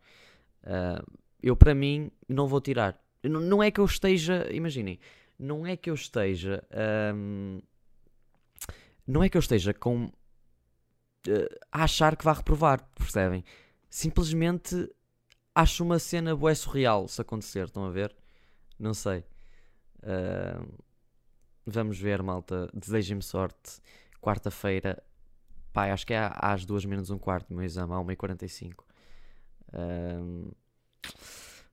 Uh, 0.64 1.04
eu, 1.42 1.56
para 1.56 1.74
mim, 1.74 2.10
não 2.28 2.46
vou 2.46 2.60
tirar. 2.60 3.00
Não, 3.22 3.40
não 3.40 3.62
é 3.62 3.70
que 3.70 3.80
eu 3.80 3.84
esteja. 3.84 4.48
Imaginem, 4.52 4.98
não 5.38 5.66
é 5.66 5.76
que 5.76 5.90
eu 5.90 5.94
esteja. 5.94 6.64
Um, 7.14 7.60
não 9.08 9.22
é 9.22 9.28
que 9.28 9.36
eu 9.36 9.40
esteja 9.40 9.72
com. 9.72 10.04
uh, 10.04 11.58
a 11.72 11.84
achar 11.84 12.14
que 12.14 12.24
vai 12.24 12.34
reprovar, 12.34 12.86
percebem? 12.94 13.42
Simplesmente 13.88 14.88
acho 15.54 15.82
uma 15.82 15.98
cena 15.98 16.36
bué 16.36 16.54
surreal 16.54 17.08
se 17.08 17.20
acontecer, 17.20 17.64
estão 17.64 17.84
a 17.86 17.90
ver? 17.90 18.14
Não 18.78 18.92
sei. 18.92 19.24
Uh, 20.02 20.78
vamos 21.66 21.98
ver, 21.98 22.22
malta. 22.22 22.68
Desejem-me 22.74 23.22
sorte. 23.22 23.80
Quarta-feira, 24.20 25.02
pá, 25.72 25.90
acho 25.92 26.06
que 26.06 26.12
é 26.12 26.30
às 26.34 26.66
duas 26.66 26.84
menos 26.84 27.08
um 27.08 27.18
quarto, 27.18 27.54
meu 27.54 27.64
exame, 27.64 27.92
à 27.92 27.96
1h45. 27.96 28.74
Uh, 29.72 30.54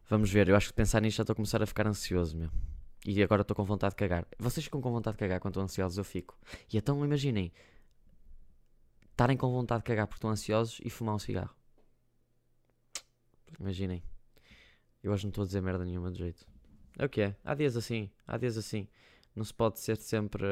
vamos 0.07 0.31
ver, 0.31 0.47
eu 0.47 0.55
acho 0.55 0.67
que 0.67 0.73
pensar 0.73 1.01
nisto 1.01 1.17
já 1.17 1.23
estou 1.23 1.33
a 1.33 1.35
começar 1.35 1.61
a 1.61 1.65
ficar 1.65 1.87
ansioso, 1.87 2.37
meu. 2.37 2.49
E 3.05 3.21
agora 3.21 3.43
estou 3.43 3.55
com 3.55 3.63
vontade 3.63 3.91
de 3.91 3.97
cagar. 3.97 4.27
Vocês 4.39 4.63
ficam 4.63 4.81
com 4.81 4.91
vontade 4.91 5.15
de 5.15 5.19
cagar 5.19 5.39
quando 5.39 5.53
estão 5.53 5.63
ansiosos? 5.63 5.97
Eu 5.97 6.03
fico. 6.03 6.35
E 6.73 6.77
então 6.77 7.05
imaginem 7.05 7.53
estarem 9.11 9.37
com 9.37 9.51
vontade 9.51 9.83
de 9.83 9.85
cagar 9.85 10.07
porque 10.07 10.17
estão 10.17 10.31
ansiosos 10.31 10.81
e 10.83 10.89
fumar 10.89 11.13
um 11.13 11.19
cigarro. 11.19 11.55
Imaginem. 13.59 14.03
Eu 15.03 15.11
hoje 15.11 15.25
não 15.25 15.29
estou 15.29 15.43
a 15.43 15.45
dizer 15.45 15.61
merda 15.61 15.85
nenhuma 15.85 16.11
de 16.11 16.17
jeito. 16.17 16.47
É 16.97 17.05
o 17.05 17.09
que 17.09 17.21
é. 17.21 17.35
Há 17.43 17.53
dias 17.53 17.77
assim. 17.77 18.09
Há 18.25 18.37
dias 18.37 18.57
assim. 18.57 18.87
Não 19.35 19.43
se 19.43 19.53
pode 19.53 19.79
ser 19.79 19.97
sempre. 19.97 20.47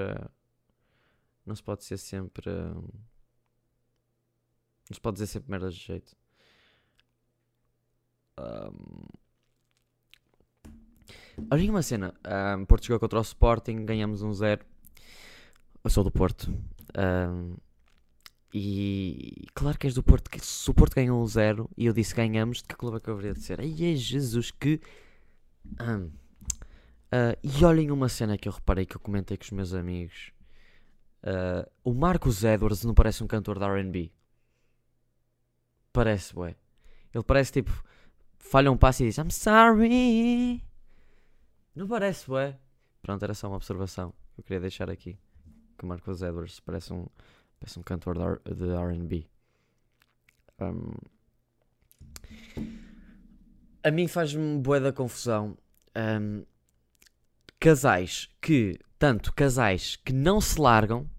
Não 1.45 1.55
se 1.55 1.63
pode 1.63 1.83
ser 1.83 1.97
sempre. 1.97 2.51
Não 4.89 4.93
se 4.93 5.01
pode 5.01 5.15
dizer 5.15 5.27
sempre 5.27 5.49
merda 5.49 5.71
de 5.71 5.77
jeito. 5.77 6.15
Um... 8.37 9.22
Olhem 11.51 11.69
uma 11.69 11.81
cena. 11.81 12.13
Um, 12.57 12.65
Porto 12.65 12.85
jogou 12.85 12.99
contra 12.99 13.19
o 13.19 13.21
Sporting, 13.21 13.85
ganhamos 13.85 14.21
um 14.21 14.33
zero. 14.33 14.65
Eu 15.83 15.89
sou 15.89 16.03
do 16.03 16.11
Porto. 16.11 16.53
Um, 16.97 17.55
e 18.53 19.47
claro 19.53 19.77
que 19.77 19.87
és 19.87 19.95
do 19.95 20.03
Porto. 20.03 20.29
Se 20.43 20.69
o 20.69 20.73
Porto 20.73 20.95
ganhou 20.95 21.21
um 21.21 21.25
zero 21.25 21.69
e 21.75 21.85
eu 21.85 21.93
disse 21.93 22.15
ganhamos, 22.15 22.57
de 22.57 22.65
que 22.65 22.75
clube 22.75 22.97
é 22.97 22.99
que 22.99 23.09
eu 23.09 23.15
haveria 23.15 23.33
de 23.33 23.41
ser? 23.41 23.59
Ai 23.59 23.71
é 23.71 23.95
Jesus, 23.95 24.51
que. 24.51 24.79
Um, 25.81 26.05
uh, 26.05 27.37
e 27.41 27.65
olhem 27.65 27.89
uma 27.89 28.09
cena 28.09 28.37
que 28.37 28.47
eu 28.47 28.53
reparei 28.53 28.85
que 28.85 28.95
eu 28.95 29.01
comentei 29.01 29.37
com 29.37 29.43
os 29.43 29.51
meus 29.51 29.73
amigos. 29.73 30.31
Uh, 31.23 31.69
o 31.83 31.93
Marcos 31.93 32.43
Edwards 32.43 32.83
não 32.83 32.93
parece 32.93 33.23
um 33.23 33.27
cantor 33.27 33.57
da 33.57 33.67
RB? 33.67 34.11
Parece, 35.91 36.37
ué. 36.37 36.55
Ele 37.13 37.23
parece 37.23 37.53
tipo. 37.53 37.71
Falha 38.37 38.71
um 38.71 38.77
passo 38.77 39.03
e 39.03 39.07
diz 39.07 39.17
I'm 39.17 39.31
sorry. 39.31 40.72
Não 41.75 41.87
parece, 41.87 42.29
ué. 42.31 42.57
Pronto, 43.01 43.23
era 43.23 43.33
só 43.33 43.47
uma 43.47 43.57
observação 43.57 44.13
que 44.33 44.41
eu 44.41 44.43
queria 44.43 44.61
deixar 44.61 44.89
aqui. 44.89 45.17
Que 45.77 45.83
o 45.83 45.87
Marcos 45.87 46.21
Edwards 46.21 46.59
parece 46.59 46.93
um 46.93 47.07
Parece 47.63 47.79
um 47.79 47.83
cantor 47.83 48.41
de 48.45 48.75
RB. 48.75 49.25
Um, 50.59 50.91
a 53.81 53.89
mim 53.89 54.05
faz-me 54.05 54.59
bué 54.59 54.81
da 54.81 54.91
confusão. 54.91 55.57
Um, 55.95 56.43
casais 57.57 58.29
que, 58.41 58.77
tanto 58.99 59.31
casais 59.31 59.95
que 59.95 60.11
não 60.11 60.41
se 60.41 60.59
largam 60.59 61.09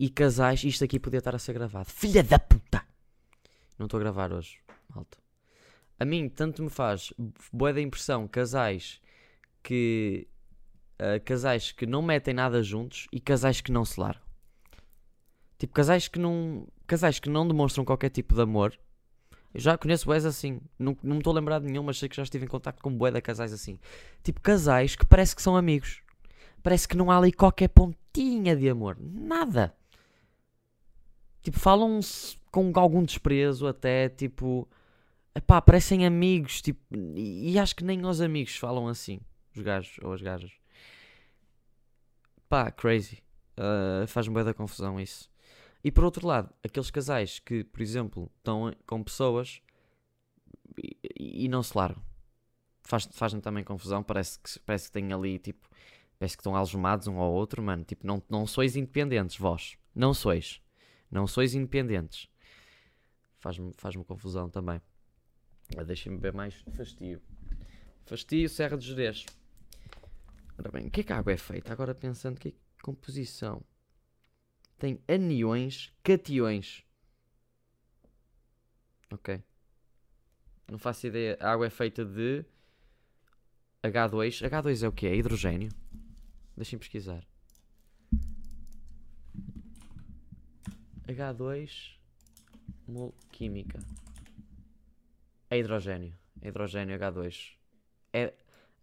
e 0.00 0.10
casais, 0.10 0.64
isto 0.64 0.82
aqui 0.82 0.98
podia 0.98 1.18
estar 1.18 1.36
a 1.36 1.38
ser 1.38 1.52
gravado. 1.52 1.88
Filha 1.88 2.24
da 2.24 2.40
puta! 2.40 2.84
Não 3.78 3.86
estou 3.86 3.98
a 3.98 4.02
gravar 4.02 4.32
hoje, 4.32 4.58
malta. 4.92 5.21
A 5.98 6.04
mim, 6.04 6.28
tanto 6.28 6.62
me 6.62 6.70
faz 6.70 7.12
bué 7.52 7.72
da 7.72 7.80
impressão 7.80 8.26
casais 8.26 9.00
que. 9.62 10.26
Uh, 11.00 11.20
casais 11.24 11.72
que 11.72 11.86
não 11.86 12.00
metem 12.02 12.34
nada 12.34 12.62
juntos 12.62 13.08
e 13.12 13.18
casais 13.18 13.60
que 13.60 13.72
não 13.72 13.84
se 13.84 13.98
largam. 13.98 14.22
Tipo, 15.58 15.72
casais 15.72 16.08
que 16.08 16.18
não. 16.18 16.66
Casais 16.86 17.18
que 17.18 17.28
não 17.28 17.46
demonstram 17.46 17.84
qualquer 17.84 18.10
tipo 18.10 18.34
de 18.34 18.40
amor. 18.42 18.76
Eu 19.54 19.60
já 19.60 19.76
conheço 19.76 20.06
boés 20.06 20.24
assim. 20.24 20.60
Não, 20.78 20.96
não 21.02 21.12
me 21.12 21.18
estou 21.18 21.32
a 21.32 21.36
lembrar 21.36 21.60
de 21.60 21.66
nenhum, 21.66 21.82
mas 21.82 21.98
sei 21.98 22.08
que 22.08 22.16
já 22.16 22.22
estive 22.22 22.44
em 22.46 22.48
contato 22.48 22.82
com 22.82 22.92
boé 22.92 23.20
casais 23.20 23.52
assim. 23.52 23.78
Tipo, 24.22 24.40
casais 24.40 24.96
que 24.96 25.06
parece 25.06 25.36
que 25.36 25.42
são 25.42 25.56
amigos. 25.56 26.02
Parece 26.62 26.86
que 26.88 26.96
não 26.96 27.10
há 27.10 27.18
ali 27.18 27.32
qualquer 27.32 27.68
pontinha 27.68 28.56
de 28.56 28.68
amor. 28.68 28.96
Nada. 29.00 29.74
Tipo, 31.42 31.58
falam-se 31.58 32.36
com 32.50 32.72
algum 32.74 33.02
desprezo 33.02 33.66
até, 33.66 34.08
tipo... 34.08 34.68
Epá, 35.34 35.62
parecem 35.62 36.04
amigos, 36.04 36.60
tipo... 36.60 36.80
E, 37.16 37.58
acho 37.58 37.74
que 37.74 37.84
nem 37.84 38.04
os 38.04 38.20
amigos 38.20 38.56
falam 38.56 38.86
assim. 38.88 39.20
Os 39.54 39.62
gajos 39.62 39.98
ou 40.02 40.12
as 40.12 40.20
gajas. 40.20 40.52
Pá, 42.48 42.70
crazy. 42.70 43.22
Uh, 43.56 44.06
Faz-me 44.06 44.34
bem 44.34 44.44
da 44.44 44.52
confusão 44.52 45.00
isso. 45.00 45.30
E 45.84 45.90
por 45.90 46.04
outro 46.04 46.26
lado, 46.26 46.52
aqueles 46.62 46.90
casais 46.90 47.38
que, 47.38 47.64
por 47.64 47.80
exemplo, 47.80 48.30
estão 48.38 48.74
com 48.86 49.02
pessoas 49.02 49.60
e, 50.78 51.44
e 51.44 51.48
não 51.48 51.62
se 51.62 51.76
largam. 51.76 52.02
Faz-me 52.84 53.12
faz 53.12 53.32
também 53.34 53.64
confusão, 53.64 54.02
parece 54.02 54.38
que, 54.38 54.58
parece 54.60 54.86
que 54.86 54.92
têm 54.92 55.12
ali, 55.12 55.38
tipo, 55.38 55.68
parece 56.18 56.36
que 56.36 56.40
estão 56.40 56.54
algemados 56.54 57.06
um 57.06 57.18
ao 57.18 57.32
outro, 57.32 57.62
mano. 57.62 57.84
Tipo, 57.84 58.06
não, 58.06 58.22
não 58.28 58.46
sois 58.46 58.76
independentes, 58.76 59.36
vós. 59.36 59.76
Não 59.94 60.12
sois. 60.12 60.60
Não 61.10 61.26
sois 61.26 61.54
independentes. 61.54 62.28
Faz-me 63.38 63.72
faz 63.76 63.96
confusão 63.96 64.48
também. 64.48 64.80
Deixem-me 65.86 66.18
ver 66.18 66.32
mais 66.32 66.54
fastio. 66.74 67.20
Fastio, 68.04 68.48
Serra 68.48 68.76
de 68.76 68.86
Jerez. 68.86 69.26
Ora 70.58 70.70
bem, 70.70 70.86
o 70.86 70.90
que 70.90 71.00
é 71.00 71.04
que 71.04 71.12
a 71.12 71.18
água 71.18 71.32
é 71.32 71.36
feita? 71.36 71.72
Agora 71.72 71.94
pensando 71.94 72.38
que 72.38 72.54
composição 72.82 73.62
tem 74.78 75.00
aniões, 75.06 75.92
catiões. 76.02 76.84
Ok. 79.12 79.42
Não 80.68 80.78
faço 80.78 81.06
ideia. 81.06 81.36
A 81.40 81.52
água 81.52 81.66
é 81.66 81.70
feita 81.70 82.04
de 82.04 82.44
H2. 83.82 84.48
H2 84.48 84.82
é 84.82 84.88
o 84.88 84.92
que? 84.92 85.06
É 85.06 85.14
hidrogênio? 85.14 85.70
Deixem 86.56 86.78
pesquisar. 86.78 87.24
H2 91.06 91.96
química. 93.30 93.78
É 95.52 95.58
hidrogênio. 95.58 96.18
É 96.40 96.48
hidrogênio 96.48 96.98
H2. 96.98 97.58
É, 98.10 98.32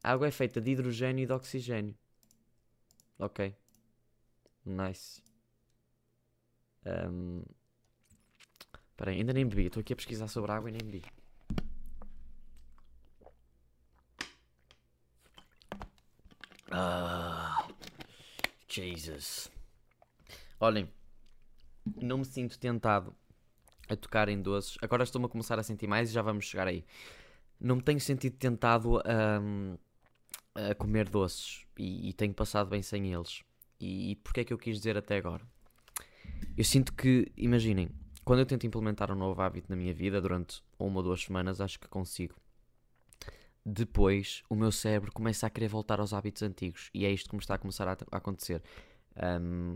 a 0.04 0.12
água 0.12 0.28
é 0.28 0.32
feita 0.32 0.62
de 0.62 0.70
hidrogênio 0.70 1.24
e 1.24 1.26
de 1.26 1.34
oxigênio. 1.34 1.98
Ok. 3.18 3.56
Nice. 4.64 5.24
Um... 6.86 7.42
Espera 8.92 9.10
ainda 9.10 9.34
nem 9.34 9.48
bebi. 9.48 9.66
Estou 9.66 9.82
aqui 9.82 9.94
a 9.94 9.96
pesquisar 9.96 10.28
sobre 10.28 10.52
água 10.52 10.70
e 10.70 10.74
nem 10.74 10.82
bebi. 10.84 11.04
Ah, 16.70 17.68
Jesus. 18.68 19.52
Olhem, 20.60 20.88
não 22.00 22.20
me 22.20 22.26
sinto 22.26 22.60
tentado 22.60 23.16
a 23.90 23.96
tocar 23.96 24.30
em 24.30 24.42
doces. 24.42 24.78
Agora 24.82 25.04
estou-me 25.04 25.26
a 25.26 25.30
começar 25.30 25.60
a 25.60 25.64
sentir 25.64 25.88
mais 25.88 26.10
e 26.10 26.14
já 26.14 26.22
vamos 26.22 26.46
chegar 26.46 26.68
aí. 26.68 26.86
Não 27.60 27.78
me 27.78 27.82
tenho 27.82 28.00
sentido 28.00 28.38
tentado 28.38 29.00
a, 29.00 30.72
a 30.72 30.76
comer 30.76 31.10
doces 31.10 31.66
e, 31.78 32.10
e, 32.10 32.14
tenho 32.14 32.34
passado 32.34 32.70
bem 32.70 32.82
sem 32.82 33.12
eles. 33.12 33.44
E, 33.80 34.12
e 34.12 34.16
porque 34.16 34.42
é 34.42 34.44
que 34.44 34.54
eu 34.54 34.58
quis 34.58 34.78
dizer 34.78 34.98
até 34.98 35.18
agora? 35.18 35.44
Eu 36.56 36.64
sinto 36.64 36.94
que, 36.94 37.32
imaginem, 37.36 37.90
quando 38.24 38.40
eu 38.40 38.46
tento 38.46 38.66
implementar 38.66 39.12
um 39.12 39.16
novo 39.16 39.42
hábito 39.42 39.70
na 39.70 39.76
minha 39.76 39.94
vida 39.94 40.22
durante 40.22 40.62
uma 40.78 40.98
ou 40.98 41.04
duas 41.04 41.22
semanas, 41.22 41.60
acho 41.60 41.80
que 41.80 41.88
consigo. 41.88 42.36
Depois, 43.66 44.44
o 44.50 44.56
meu 44.56 44.72
cérebro 44.72 45.12
começa 45.12 45.46
a 45.46 45.50
querer 45.50 45.68
voltar 45.68 46.00
aos 46.00 46.14
hábitos 46.14 46.42
antigos 46.44 46.90
e 46.94 47.06
é 47.06 47.12
isto 47.12 47.30
que 47.30 47.36
me 47.36 47.42
está 47.42 47.56
a 47.56 47.58
começar 47.58 47.88
a, 47.88 47.98
a 48.12 48.18
acontecer. 48.18 48.62
Um, 49.16 49.74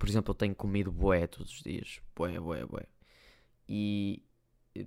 por 0.00 0.08
exemplo, 0.08 0.30
eu 0.32 0.34
tenho 0.34 0.54
comido 0.54 0.90
boé 0.90 1.26
todos 1.26 1.52
os 1.52 1.62
dias. 1.62 2.00
Boé, 2.16 2.40
boé, 2.40 2.64
boé. 2.64 2.86
E 3.68 4.24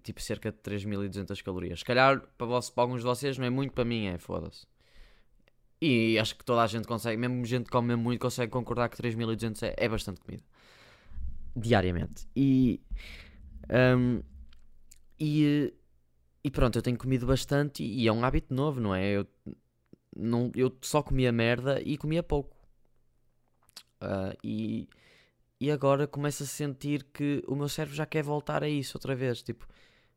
tipo 0.01 0.19
cerca 0.19 0.51
de 0.51 0.57
3200 0.57 1.39
calorias. 1.43 1.79
Se 1.79 1.85
calhar 1.85 2.19
para, 2.35 2.47
vos, 2.47 2.71
para 2.71 2.83
alguns 2.83 3.01
de 3.01 3.05
vocês 3.05 3.37
não 3.37 3.45
é 3.45 3.49
muito, 3.51 3.73
para 3.73 3.85
mim 3.85 4.07
é, 4.07 4.17
foda-se. 4.17 4.65
E 5.79 6.17
acho 6.17 6.35
que 6.35 6.43
toda 6.43 6.63
a 6.63 6.67
gente 6.67 6.87
consegue, 6.87 7.15
mesmo 7.15 7.45
gente 7.45 7.65
que 7.65 7.69
come 7.69 7.95
muito, 7.95 8.19
consegue 8.19 8.51
concordar 8.51 8.89
que 8.89 8.97
3200 8.97 9.61
é, 9.61 9.75
é 9.77 9.87
bastante 9.87 10.19
comida. 10.19 10.43
Diariamente. 11.55 12.27
E, 12.35 12.81
um, 13.69 14.23
e, 15.19 15.71
e 16.43 16.49
pronto, 16.49 16.79
eu 16.79 16.81
tenho 16.81 16.97
comido 16.97 17.27
bastante 17.27 17.83
e, 17.83 18.07
é 18.07 18.11
um 18.11 18.25
hábito 18.25 18.51
novo, 18.51 18.81
não 18.81 18.95
é? 18.95 19.05
Eu, 19.11 19.27
não, 20.15 20.51
eu 20.55 20.75
só 20.81 21.03
comia 21.03 21.31
merda 21.31 21.79
e 21.83 21.97
comia 21.99 22.23
pouco. 22.23 22.57
Uh, 24.01 24.35
e, 24.43 24.89
e 25.63 25.71
agora 25.71 26.05
começo 26.05 26.43
a 26.43 26.45
sentir 26.45 27.05
que 27.13 27.41
o 27.47 27.55
meu 27.55 27.69
cérebro 27.69 27.95
já 27.95 28.05
quer 28.05 28.21
voltar 28.21 28.61
a 28.63 28.67
isso 28.67 28.97
outra 28.97 29.15
vez. 29.15 29.41
Tipo, 29.41 29.65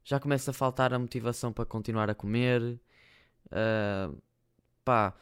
já 0.03 0.19
começa 0.19 0.51
a 0.51 0.55
faltar 0.55 0.93
a 0.93 0.99
motivação 0.99 1.53
para 1.53 1.65
continuar 1.65 2.11
a 2.11 2.17
comer. 2.17 2.81
Uh, 3.47 4.21
pá, 4.85 5.15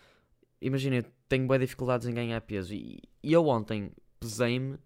imagina, 0.63 0.97
eu 0.97 1.05
tenho 1.29 1.47
boas 1.47 1.61
dificuldades 1.61 2.09
em 2.09 2.15
ganhar 2.15 2.41
peso. 2.41 2.73
E, 2.73 3.03
e 3.23 3.35
eu 3.35 3.47
ontem 3.47 3.93
pesei-me 4.19 4.79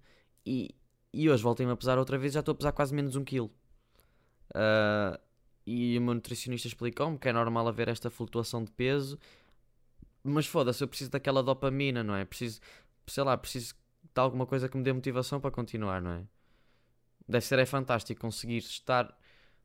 e, 0.45 0.75
e 1.14 1.30
hoje 1.30 1.40
voltei-me 1.40 1.71
a 1.71 1.76
pesar 1.76 1.99
outra 1.99 2.18
vez, 2.18 2.33
já 2.33 2.40
estou 2.40 2.50
a 2.54 2.57
pesar 2.57 2.73
quase 2.73 2.92
menos 2.92 3.14
um 3.14 3.23
quilo. 3.23 3.52
Uh, 4.50 5.16
e 5.64 5.97
o 5.99 6.02
meu 6.02 6.14
nutricionista 6.14 6.66
explicou-me 6.66 7.16
que 7.16 7.28
é 7.28 7.33
normal 7.33 7.68
haver 7.68 7.87
esta 7.87 8.11
flutuação 8.11 8.64
de 8.64 8.73
peso, 8.73 9.16
mas 10.21 10.49
foda-se, 10.49 10.83
eu 10.83 10.88
preciso 10.88 11.12
daquela 11.12 11.45
dopamina, 11.45 12.02
não 12.02 12.16
é? 12.16 12.25
Preciso, 12.25 12.61
sei 13.07 13.23
lá, 13.23 13.38
preciso 13.38 13.76
de 14.15 14.21
alguma 14.21 14.47
coisa 14.47 14.69
que 14.69 14.77
me 14.77 14.83
dê 14.83 14.93
motivação 14.93 15.41
para 15.41 15.50
continuar, 15.50 16.00
não 16.00 16.12
é? 16.12 16.23
Deve 17.29 17.45
ser 17.45 17.59
é 17.59 17.67
fantástico 17.67 18.21
conseguir 18.21 18.59
estar, 18.59 19.17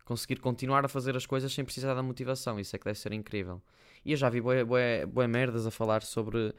conseguir 0.03 0.39
continuar 0.39 0.85
a 0.85 0.87
fazer 0.87 1.15
as 1.15 1.25
coisas 1.25 1.53
sem 1.53 1.63
precisar 1.63 1.93
da 1.93 2.03
motivação, 2.03 2.59
isso 2.59 2.75
é 2.75 2.79
que 2.79 2.85
deve 2.85 2.99
ser 2.99 3.13
incrível. 3.13 3.61
E 4.05 4.11
eu 4.11 4.17
já 4.17 4.29
vi 4.29 4.41
boé, 4.41 4.63
boé, 4.63 5.05
boé 5.05 5.27
merdas 5.27 5.65
a 5.65 5.71
falar 5.71 6.01
sobre 6.01 6.53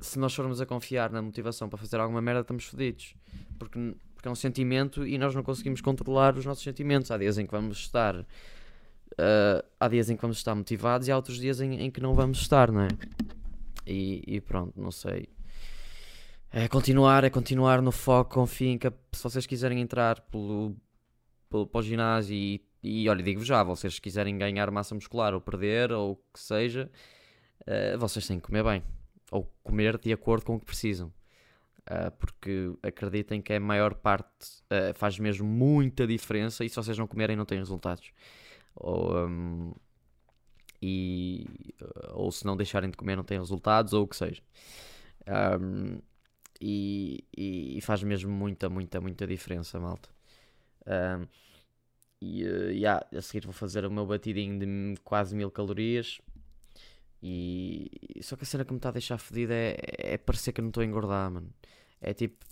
se 0.00 0.18
nós 0.18 0.34
formos 0.34 0.60
a 0.60 0.66
confiar 0.66 1.10
na 1.10 1.22
motivação 1.22 1.68
para 1.68 1.78
fazer 1.78 1.98
alguma 1.98 2.20
merda, 2.20 2.42
estamos 2.42 2.64
fodidos. 2.64 3.14
Porque, 3.58 3.94
porque 4.14 4.28
é 4.28 4.30
um 4.30 4.34
sentimento 4.34 5.06
e 5.06 5.18
nós 5.18 5.34
não 5.34 5.42
conseguimos 5.42 5.80
controlar 5.80 6.36
os 6.36 6.44
nossos 6.44 6.62
sentimentos. 6.62 7.10
Há 7.10 7.18
dias 7.18 7.38
em 7.38 7.46
que 7.46 7.52
vamos 7.52 7.78
estar. 7.78 8.16
Uh, 8.16 9.64
há 9.78 9.88
dias 9.88 10.10
em 10.10 10.16
que 10.16 10.22
vamos 10.22 10.38
estar 10.38 10.54
motivados 10.54 11.06
e 11.08 11.12
há 11.12 11.16
outros 11.16 11.38
dias 11.38 11.60
em, 11.60 11.80
em 11.80 11.90
que 11.90 12.00
não 12.00 12.14
vamos 12.14 12.38
estar, 12.40 12.70
não 12.70 12.82
é? 12.82 12.88
E, 13.86 14.22
e, 14.26 14.40
pronto, 14.40 14.80
não 14.80 14.90
sei. 14.90 15.28
É 16.56 16.68
continuar, 16.68 17.24
é 17.24 17.30
continuar 17.30 17.82
no 17.82 17.90
foco, 17.90 18.32
confiem 18.32 18.78
que 18.78 18.88
se 19.12 19.24
vocês 19.24 19.44
quiserem 19.44 19.80
entrar 19.80 20.20
pelo, 20.20 20.76
pelo, 21.50 21.66
para 21.66 21.80
o 21.80 21.82
ginásio 21.82 22.32
e, 22.32 22.64
e 22.80 23.08
olha, 23.08 23.24
digo-vos 23.24 23.48
já, 23.48 23.60
vocês 23.64 23.98
quiserem 23.98 24.38
ganhar 24.38 24.70
massa 24.70 24.94
muscular 24.94 25.34
ou 25.34 25.40
perder 25.40 25.90
ou 25.90 26.12
o 26.12 26.16
que 26.32 26.38
seja, 26.38 26.88
uh, 27.62 27.98
vocês 27.98 28.24
têm 28.24 28.38
que 28.38 28.46
comer 28.46 28.62
bem 28.62 28.84
ou 29.32 29.52
comer 29.64 29.98
de 29.98 30.12
acordo 30.12 30.44
com 30.44 30.54
o 30.54 30.60
que 30.60 30.64
precisam. 30.64 31.08
Uh, 31.90 32.12
porque 32.20 32.72
acreditem 32.84 33.42
que 33.42 33.52
a 33.52 33.58
maior 33.58 33.92
parte 33.92 34.62
uh, 34.70 34.94
faz 34.94 35.18
mesmo 35.18 35.48
muita 35.48 36.06
diferença 36.06 36.64
e 36.64 36.68
se 36.68 36.76
vocês 36.76 36.96
não 36.96 37.08
comerem 37.08 37.34
não 37.34 37.44
têm 37.44 37.58
resultados. 37.58 38.12
Ou, 38.76 39.26
um, 39.26 39.74
e, 40.80 41.74
ou 42.12 42.30
se 42.30 42.46
não 42.46 42.56
deixarem 42.56 42.90
de 42.90 42.96
comer 42.96 43.16
não 43.16 43.24
têm 43.24 43.40
resultados, 43.40 43.92
ou 43.92 44.04
o 44.04 44.06
que 44.06 44.14
seja. 44.14 44.40
Um, 45.60 45.98
e, 46.66 47.76
e, 47.76 47.80
faz 47.82 48.02
mesmo 48.02 48.30
muita, 48.30 48.70
muita, 48.70 49.00
muita 49.00 49.26
diferença, 49.26 49.78
malta. 49.78 50.08
Um, 50.86 51.26
e 52.20 52.44
uh, 52.44 52.70
yeah, 52.70 53.06
a 53.14 53.20
seguir 53.20 53.44
vou 53.44 53.52
fazer 53.52 53.84
o 53.84 53.90
meu 53.90 54.06
batidinho 54.06 54.58
de 54.58 55.00
quase 55.02 55.34
mil 55.36 55.50
calorias 55.50 56.20
e 57.22 57.90
só 58.22 58.36
que 58.36 58.44
a 58.44 58.46
cena 58.46 58.64
que 58.66 58.72
me 58.72 58.76
está 58.78 58.90
a 58.90 58.92
deixar 58.92 59.16
fedido 59.16 59.52
é, 59.52 59.76
é 59.80 60.18
parecer 60.18 60.52
que 60.52 60.60
não 60.60 60.68
estou 60.68 60.82
a 60.82 60.84
engordar, 60.86 61.30
mano. 61.30 61.50
É 62.00 62.12
tipo. 62.12 62.44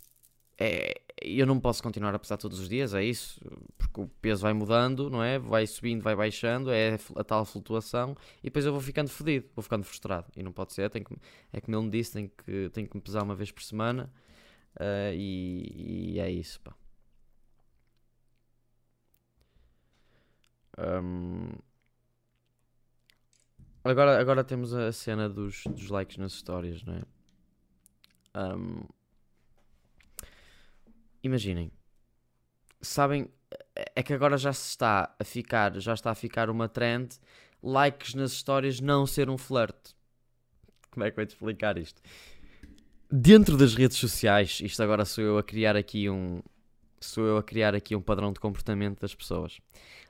É, 0.58 1.00
eu 1.22 1.46
não 1.46 1.58
posso 1.60 1.82
continuar 1.82 2.14
a 2.14 2.18
pesar 2.18 2.36
todos 2.36 2.58
os 2.58 2.68
dias, 2.68 2.94
é 2.94 3.04
isso. 3.04 3.40
Porque 3.78 4.00
o 4.00 4.08
peso 4.20 4.42
vai 4.42 4.52
mudando, 4.52 5.10
não 5.10 5.22
é? 5.22 5.38
Vai 5.38 5.66
subindo, 5.66 6.02
vai 6.02 6.14
baixando, 6.16 6.70
é 6.70 6.98
a 7.16 7.24
tal 7.24 7.44
flutuação. 7.44 8.16
E 8.40 8.44
depois 8.44 8.64
eu 8.64 8.72
vou 8.72 8.80
ficando 8.80 9.08
fedido, 9.10 9.48
vou 9.54 9.62
ficando 9.62 9.84
frustrado. 9.84 10.26
E 10.36 10.42
não 10.42 10.52
pode 10.52 10.72
ser, 10.72 10.90
tenho 10.90 11.04
que, 11.04 11.16
é 11.52 11.60
como 11.60 11.76
ele 11.76 11.84
me 11.84 11.90
disse, 11.90 12.12
tenho 12.12 12.28
que, 12.30 12.70
tenho 12.70 12.88
que 12.88 12.96
me 12.96 13.02
pesar 13.02 13.22
uma 13.22 13.34
vez 13.34 13.50
por 13.50 13.62
semana. 13.62 14.12
Uh, 14.76 15.12
e, 15.14 16.14
e, 16.14 16.20
é 16.20 16.30
isso, 16.30 16.60
pá. 16.60 16.74
Um, 20.78 21.52
Agora, 23.84 24.20
agora 24.20 24.44
temos 24.44 24.72
a 24.72 24.92
cena 24.92 25.28
dos, 25.28 25.64
dos 25.64 25.88
likes 25.88 26.16
nas 26.16 26.32
histórias, 26.32 26.84
não 26.84 26.94
é? 26.94 27.02
Um, 28.54 28.84
imaginem, 31.22 31.70
sabem, 32.80 33.28
é 33.94 34.02
que 34.02 34.12
agora 34.12 34.36
já 34.36 34.52
se 34.52 34.68
está 34.68 35.14
a 35.18 35.24
ficar, 35.24 35.78
já 35.80 35.94
está 35.94 36.10
a 36.10 36.14
ficar 36.14 36.50
uma 36.50 36.68
trend 36.68 37.18
likes 37.62 38.14
nas 38.14 38.32
histórias 38.32 38.80
não 38.80 39.06
ser 39.06 39.30
um 39.30 39.38
flirt. 39.38 39.92
Como 40.90 41.04
é 41.04 41.10
que 41.10 41.18
eu 41.18 41.22
vou 41.22 41.26
te 41.26 41.34
explicar 41.34 41.78
isto? 41.78 42.02
Dentro 43.10 43.56
das 43.56 43.74
redes 43.74 43.96
sociais, 43.96 44.60
isto 44.62 44.82
agora 44.82 45.04
sou 45.04 45.22
eu 45.22 45.38
a 45.38 45.42
criar 45.42 45.76
aqui 45.76 46.08
um 46.08 46.42
sou 47.00 47.26
eu 47.26 47.36
a 47.36 47.42
criar 47.42 47.74
aqui 47.74 47.96
um 47.96 48.00
padrão 48.00 48.32
de 48.32 48.40
comportamento 48.40 49.00
das 49.00 49.14
pessoas. 49.14 49.60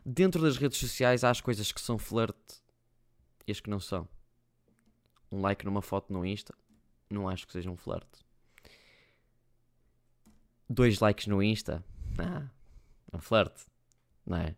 Dentro 0.05 0.43
das 0.43 0.57
redes 0.57 0.79
sociais 0.79 1.25
há 1.25 1.31
as 1.31 1.41
coisas 1.41 1.73
que 1.73 1.81
são 1.81 1.99
flirt 1.99 2.37
e 3.47 3.53
as 3.53 3.61
que 3.61 3.71
não 3.71 3.81
são. 3.81 4.09
Um 5.31 5.41
like 5.41 5.65
numa 5.65 5.81
foto 5.81 6.13
no 6.13 6.25
Insta, 6.25 6.55
não 7.09 7.29
acho 7.29 7.47
que 7.47 7.53
seja 7.53 7.71
um 7.71 7.77
flerte. 7.77 8.21
Dois 10.73 11.01
likes 11.01 11.27
no 11.27 11.43
Insta, 11.43 11.85
ah, 12.19 12.49
é 13.13 13.17
um 13.17 13.21
flerte, 13.21 13.67
não 14.25 14.39
é? 14.39 14.57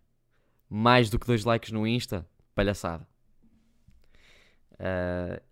Mais 0.71 1.11
do 1.11 1.19
que 1.19 1.27
dois 1.27 1.45
likes 1.45 1.73
no 1.73 1.85
Insta, 1.85 2.25
palhaçada. 2.55 3.05
Uh, 4.75 5.43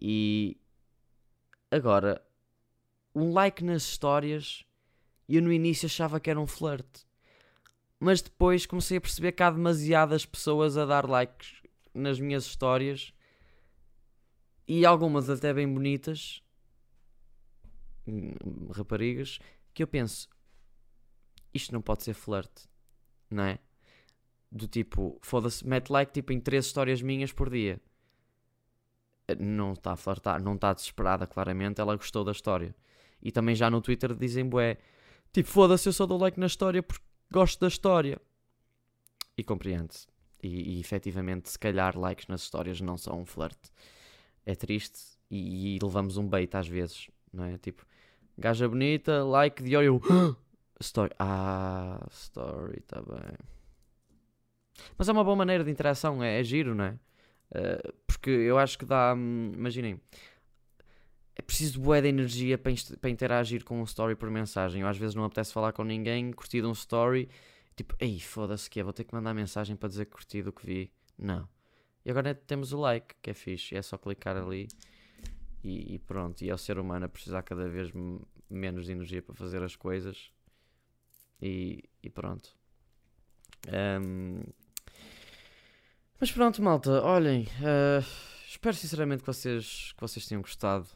e 0.00 0.56
agora, 1.70 2.24
um 3.14 3.30
like 3.34 3.62
nas 3.62 3.82
histórias, 3.82 4.64
eu 5.28 5.42
no 5.42 5.52
início 5.52 5.84
achava 5.84 6.18
que 6.18 6.30
era 6.30 6.40
um 6.40 6.46
flerte. 6.46 7.06
Mas 8.00 8.22
depois 8.22 8.64
comecei 8.64 8.96
a 8.96 9.00
perceber 9.02 9.32
que 9.32 9.42
há 9.42 9.50
demasiadas 9.50 10.24
pessoas 10.24 10.78
a 10.78 10.86
dar 10.86 11.06
likes 11.06 11.60
nas 11.92 12.18
minhas 12.18 12.46
histórias 12.46 13.12
e 14.66 14.86
algumas 14.86 15.28
até 15.28 15.52
bem 15.52 15.70
bonitas, 15.70 16.42
hum, 18.06 18.32
raparigas, 18.72 19.38
que 19.76 19.82
eu 19.82 19.86
penso, 19.86 20.26
isto 21.52 21.70
não 21.70 21.82
pode 21.82 22.02
ser 22.02 22.14
flerte, 22.14 22.66
não 23.30 23.44
é? 23.44 23.58
Do 24.50 24.66
tipo, 24.66 25.18
foda-se, 25.20 25.66
mete 25.66 25.90
like 25.90 26.12
tipo 26.12 26.32
em 26.32 26.40
três 26.40 26.64
histórias 26.64 27.02
minhas 27.02 27.30
por 27.30 27.50
dia. 27.50 27.78
Não 29.38 29.74
está 29.74 29.92
a 29.92 29.96
flertar, 29.96 30.42
não 30.42 30.54
está 30.54 30.72
desesperada, 30.72 31.26
claramente, 31.26 31.78
ela 31.78 31.94
gostou 31.94 32.24
da 32.24 32.32
história. 32.32 32.74
E 33.20 33.30
também 33.30 33.54
já 33.54 33.68
no 33.68 33.82
Twitter 33.82 34.14
dizem, 34.14 34.48
bué, 34.48 34.78
tipo, 35.30 35.48
foda-se, 35.50 35.86
eu 35.86 35.92
só 35.92 36.06
dou 36.06 36.18
like 36.18 36.40
na 36.40 36.46
história 36.46 36.82
porque 36.82 37.04
gosto 37.30 37.60
da 37.60 37.68
história. 37.68 38.18
E 39.36 39.44
compreende-se. 39.44 40.06
E, 40.42 40.76
e 40.76 40.80
efetivamente, 40.80 41.50
se 41.50 41.58
calhar, 41.58 41.98
likes 41.98 42.28
nas 42.28 42.40
histórias 42.40 42.80
não 42.80 42.96
são 42.96 43.20
um 43.20 43.26
flerte. 43.26 43.70
É 44.46 44.54
triste 44.54 45.18
e, 45.30 45.76
e, 45.76 45.78
levamos 45.82 46.16
um 46.16 46.26
bait 46.26 46.54
às 46.54 46.66
vezes, 46.66 47.10
não 47.30 47.44
é? 47.44 47.58
Tipo, 47.58 47.84
gaja 48.38 48.68
bonita, 48.68 49.24
like 49.24 49.62
de 49.62 49.76
olho. 49.76 50.00
Story. 50.80 51.10
Ah, 51.18 52.06
story, 52.10 52.80
tá 52.82 53.00
bem. 53.00 53.38
Mas 54.98 55.08
é 55.08 55.12
uma 55.12 55.24
boa 55.24 55.36
maneira 55.36 55.64
de 55.64 55.70
interação, 55.70 56.22
é, 56.22 56.38
é 56.38 56.44
giro, 56.44 56.74
não 56.74 56.84
é? 56.84 56.98
Uh, 57.50 57.94
porque 58.06 58.28
eu 58.28 58.58
acho 58.58 58.78
que 58.78 58.84
dá. 58.84 59.14
Hum, 59.16 59.52
imaginem, 59.54 59.98
é 61.34 61.40
preciso 61.40 61.80
boa 61.80 62.02
de 62.02 62.08
energia 62.08 62.58
para, 62.58 63.08
interagir 63.08 63.64
com 63.64 63.80
um 63.80 63.84
story 63.84 64.14
por 64.14 64.30
mensagem. 64.30 64.82
Eu 64.82 64.88
às 64.88 64.98
vezes 64.98 65.14
não 65.14 65.24
apetece 65.24 65.50
falar 65.50 65.72
com 65.72 65.82
ninguém, 65.82 66.30
curtir 66.30 66.62
um 66.62 66.72
story 66.72 67.30
Tipo, 67.76 67.94
ei, 68.00 68.18
foda-se 68.18 68.70
que 68.70 68.80
é, 68.80 68.82
vou 68.82 68.92
ter 68.92 69.04
que 69.04 69.14
mandar 69.14 69.34
mensagem 69.34 69.76
para 69.76 69.90
dizer 69.90 70.06
que 70.06 70.12
curti 70.12 70.42
do 70.42 70.50
que 70.50 70.64
vi. 70.64 70.90
Não. 71.18 71.46
E 72.04 72.10
agora 72.10 72.34
temos 72.34 72.72
o 72.72 72.80
like, 72.80 73.14
que 73.20 73.30
é 73.30 73.34
fixe. 73.34 73.76
É 73.76 73.82
só 73.82 73.98
clicar 73.98 74.34
ali 74.36 74.66
e, 75.66 75.94
e 75.94 75.98
pronto. 75.98 76.42
E 76.42 76.48
é 76.48 76.54
o 76.54 76.58
ser 76.58 76.78
humano 76.78 77.06
a 77.06 77.08
precisar 77.08 77.42
cada 77.42 77.68
vez 77.68 77.90
menos 78.48 78.86
de 78.86 78.92
energia 78.92 79.20
para 79.20 79.34
fazer 79.34 79.62
as 79.64 79.74
coisas. 79.74 80.30
E, 81.42 81.82
e 82.02 82.08
pronto. 82.08 82.56
Um... 83.68 84.42
Mas 86.20 86.30
pronto, 86.30 86.62
malta. 86.62 87.02
Olhem, 87.02 87.42
uh, 87.42 88.06
espero 88.48 88.76
sinceramente 88.76 89.22
que 89.22 89.26
vocês, 89.26 89.92
que 89.92 90.00
vocês 90.00 90.26
tenham 90.26 90.40
gostado 90.40 90.88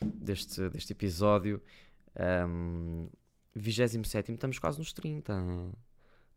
deste, 0.00 0.68
deste 0.68 0.92
episódio. 0.92 1.62
Um, 2.46 3.08
27, 3.54 4.30
estamos 4.30 4.58
quase 4.58 4.78
nos 4.78 4.92
30. 4.92 5.34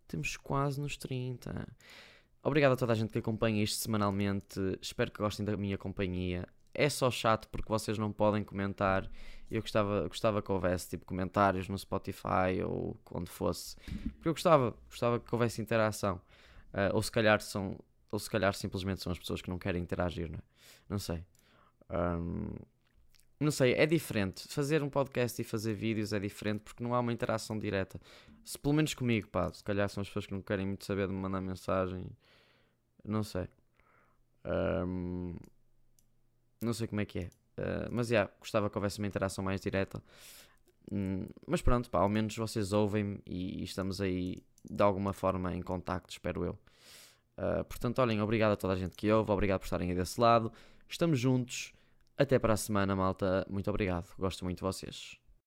Temos 0.08 0.38
quase 0.38 0.80
nos 0.80 0.96
30. 0.98 1.68
Obrigado 2.42 2.72
a 2.72 2.78
toda 2.78 2.94
a 2.94 2.96
gente 2.96 3.12
que 3.12 3.20
acompanha 3.20 3.62
isto 3.62 3.80
semanalmente. 3.82 4.60
Espero 4.82 5.12
que 5.12 5.20
gostem 5.20 5.46
da 5.46 5.56
minha 5.58 5.78
companhia. 5.78 6.48
É 6.74 6.90
só 6.90 7.12
chato 7.12 7.48
porque 7.50 7.68
vocês 7.68 7.98
não 7.98 8.12
podem 8.12 8.44
comentar. 8.44 9.10
Eu 9.50 9.62
gostava, 9.62 10.08
gostava 10.08 10.42
que 10.42 10.52
houvesse 10.52 10.90
tipo 10.90 11.06
comentários 11.06 11.68
no 11.68 11.78
Spotify 11.78 12.64
ou 12.66 12.98
onde 13.12 13.30
fosse. 13.30 13.76
Porque 14.14 14.30
eu 14.30 14.34
gostava, 14.34 14.76
gostava 14.90 15.20
que 15.20 15.34
houvesse 15.34 15.62
interação. 15.62 16.22
Uh, 16.74 16.94
ou 16.94 17.02
se 17.02 17.12
calhar 17.12 17.42
são. 17.42 17.78
Ou 18.10 18.20
se 18.20 18.30
calhar 18.30 18.54
simplesmente 18.54 19.02
são 19.02 19.12
as 19.12 19.20
pessoas 19.20 19.42
que 19.42 19.50
não 19.50 19.58
querem 19.58 19.82
interagir, 19.82 20.30
não 20.30 20.38
é? 20.38 20.42
Não 20.90 21.00
sei. 21.00 21.26
Um, 21.90 22.54
não 23.42 23.52
sei, 23.52 23.74
é 23.74 23.86
diferente. 23.86 24.48
Fazer 24.48 24.84
um 24.84 24.90
podcast 24.90 25.42
e 25.42 25.44
fazer 25.44 25.74
vídeos 25.74 26.14
é 26.14 26.20
diferente 26.20 26.62
porque 26.62 26.84
não 26.84 26.94
há 26.94 27.00
uma 27.00 27.12
interação 27.12 27.58
direta. 27.58 28.00
Se, 28.46 28.58
pelo 28.58 28.76
menos 28.76 28.94
comigo, 28.94 29.28
pá. 29.30 29.52
Se 29.52 29.64
calhar 29.64 29.90
são 29.90 30.02
as 30.02 30.08
pessoas 30.08 30.28
que 30.28 30.34
não 30.34 30.42
querem 30.42 30.66
muito 30.66 30.86
saber 30.86 31.08
de 31.08 31.14
me 31.14 31.20
mandar 31.20 31.42
mensagem. 31.42 32.06
Não 33.04 33.24
sei. 33.24 33.48
Um, 34.46 35.36
não 36.62 36.74
sei 36.74 36.88
como 36.88 37.02
é 37.02 37.06
que 37.06 37.20
é. 37.20 37.30
Uh, 37.58 37.90
mas, 37.92 38.08
já, 38.08 38.16
yeah, 38.16 38.34
gostava 38.40 38.70
que 38.70 38.78
houvesse 38.78 39.00
uma 39.00 39.08
interação 39.08 39.44
mais 39.44 39.60
direta. 39.62 40.02
Hum, 40.92 41.28
mas 41.48 41.62
pronto, 41.62 41.90
pá, 41.90 42.00
ao 42.00 42.10
menos 42.10 42.36
vocês 42.36 42.74
ouvem-me 42.74 43.22
e, 43.26 43.62
e 43.62 43.64
estamos 43.64 44.02
aí 44.02 44.44
de 44.70 44.84
alguma 44.84 45.14
forma 45.14 45.56
em 45.56 45.62
contacto, 45.62 46.12
espero 46.12 46.44
eu. 46.44 46.58
Uh, 47.38 47.64
portanto, 47.66 48.00
olhem, 48.00 48.22
obrigado 48.22 48.52
a 48.54 48.56
toda 48.56 48.74
a 48.74 48.76
gente 48.76 48.96
que 48.96 49.12
ouve, 49.12 49.32
obrigado 49.32 49.60
por 49.60 49.66
estarem 49.66 49.90
aí 49.90 49.96
desse 49.96 50.20
lado. 50.20 50.52
Estamos 50.88 51.20
juntos. 51.20 51.74
Até 52.18 52.38
para 52.38 52.54
a 52.54 52.58
semana, 52.58 52.96
malta. 52.96 53.46
Muito 53.50 53.70
obrigado. 53.70 54.14
Gosto 54.18 54.44
muito 54.46 54.58
de 54.58 54.64
vocês. 54.64 55.21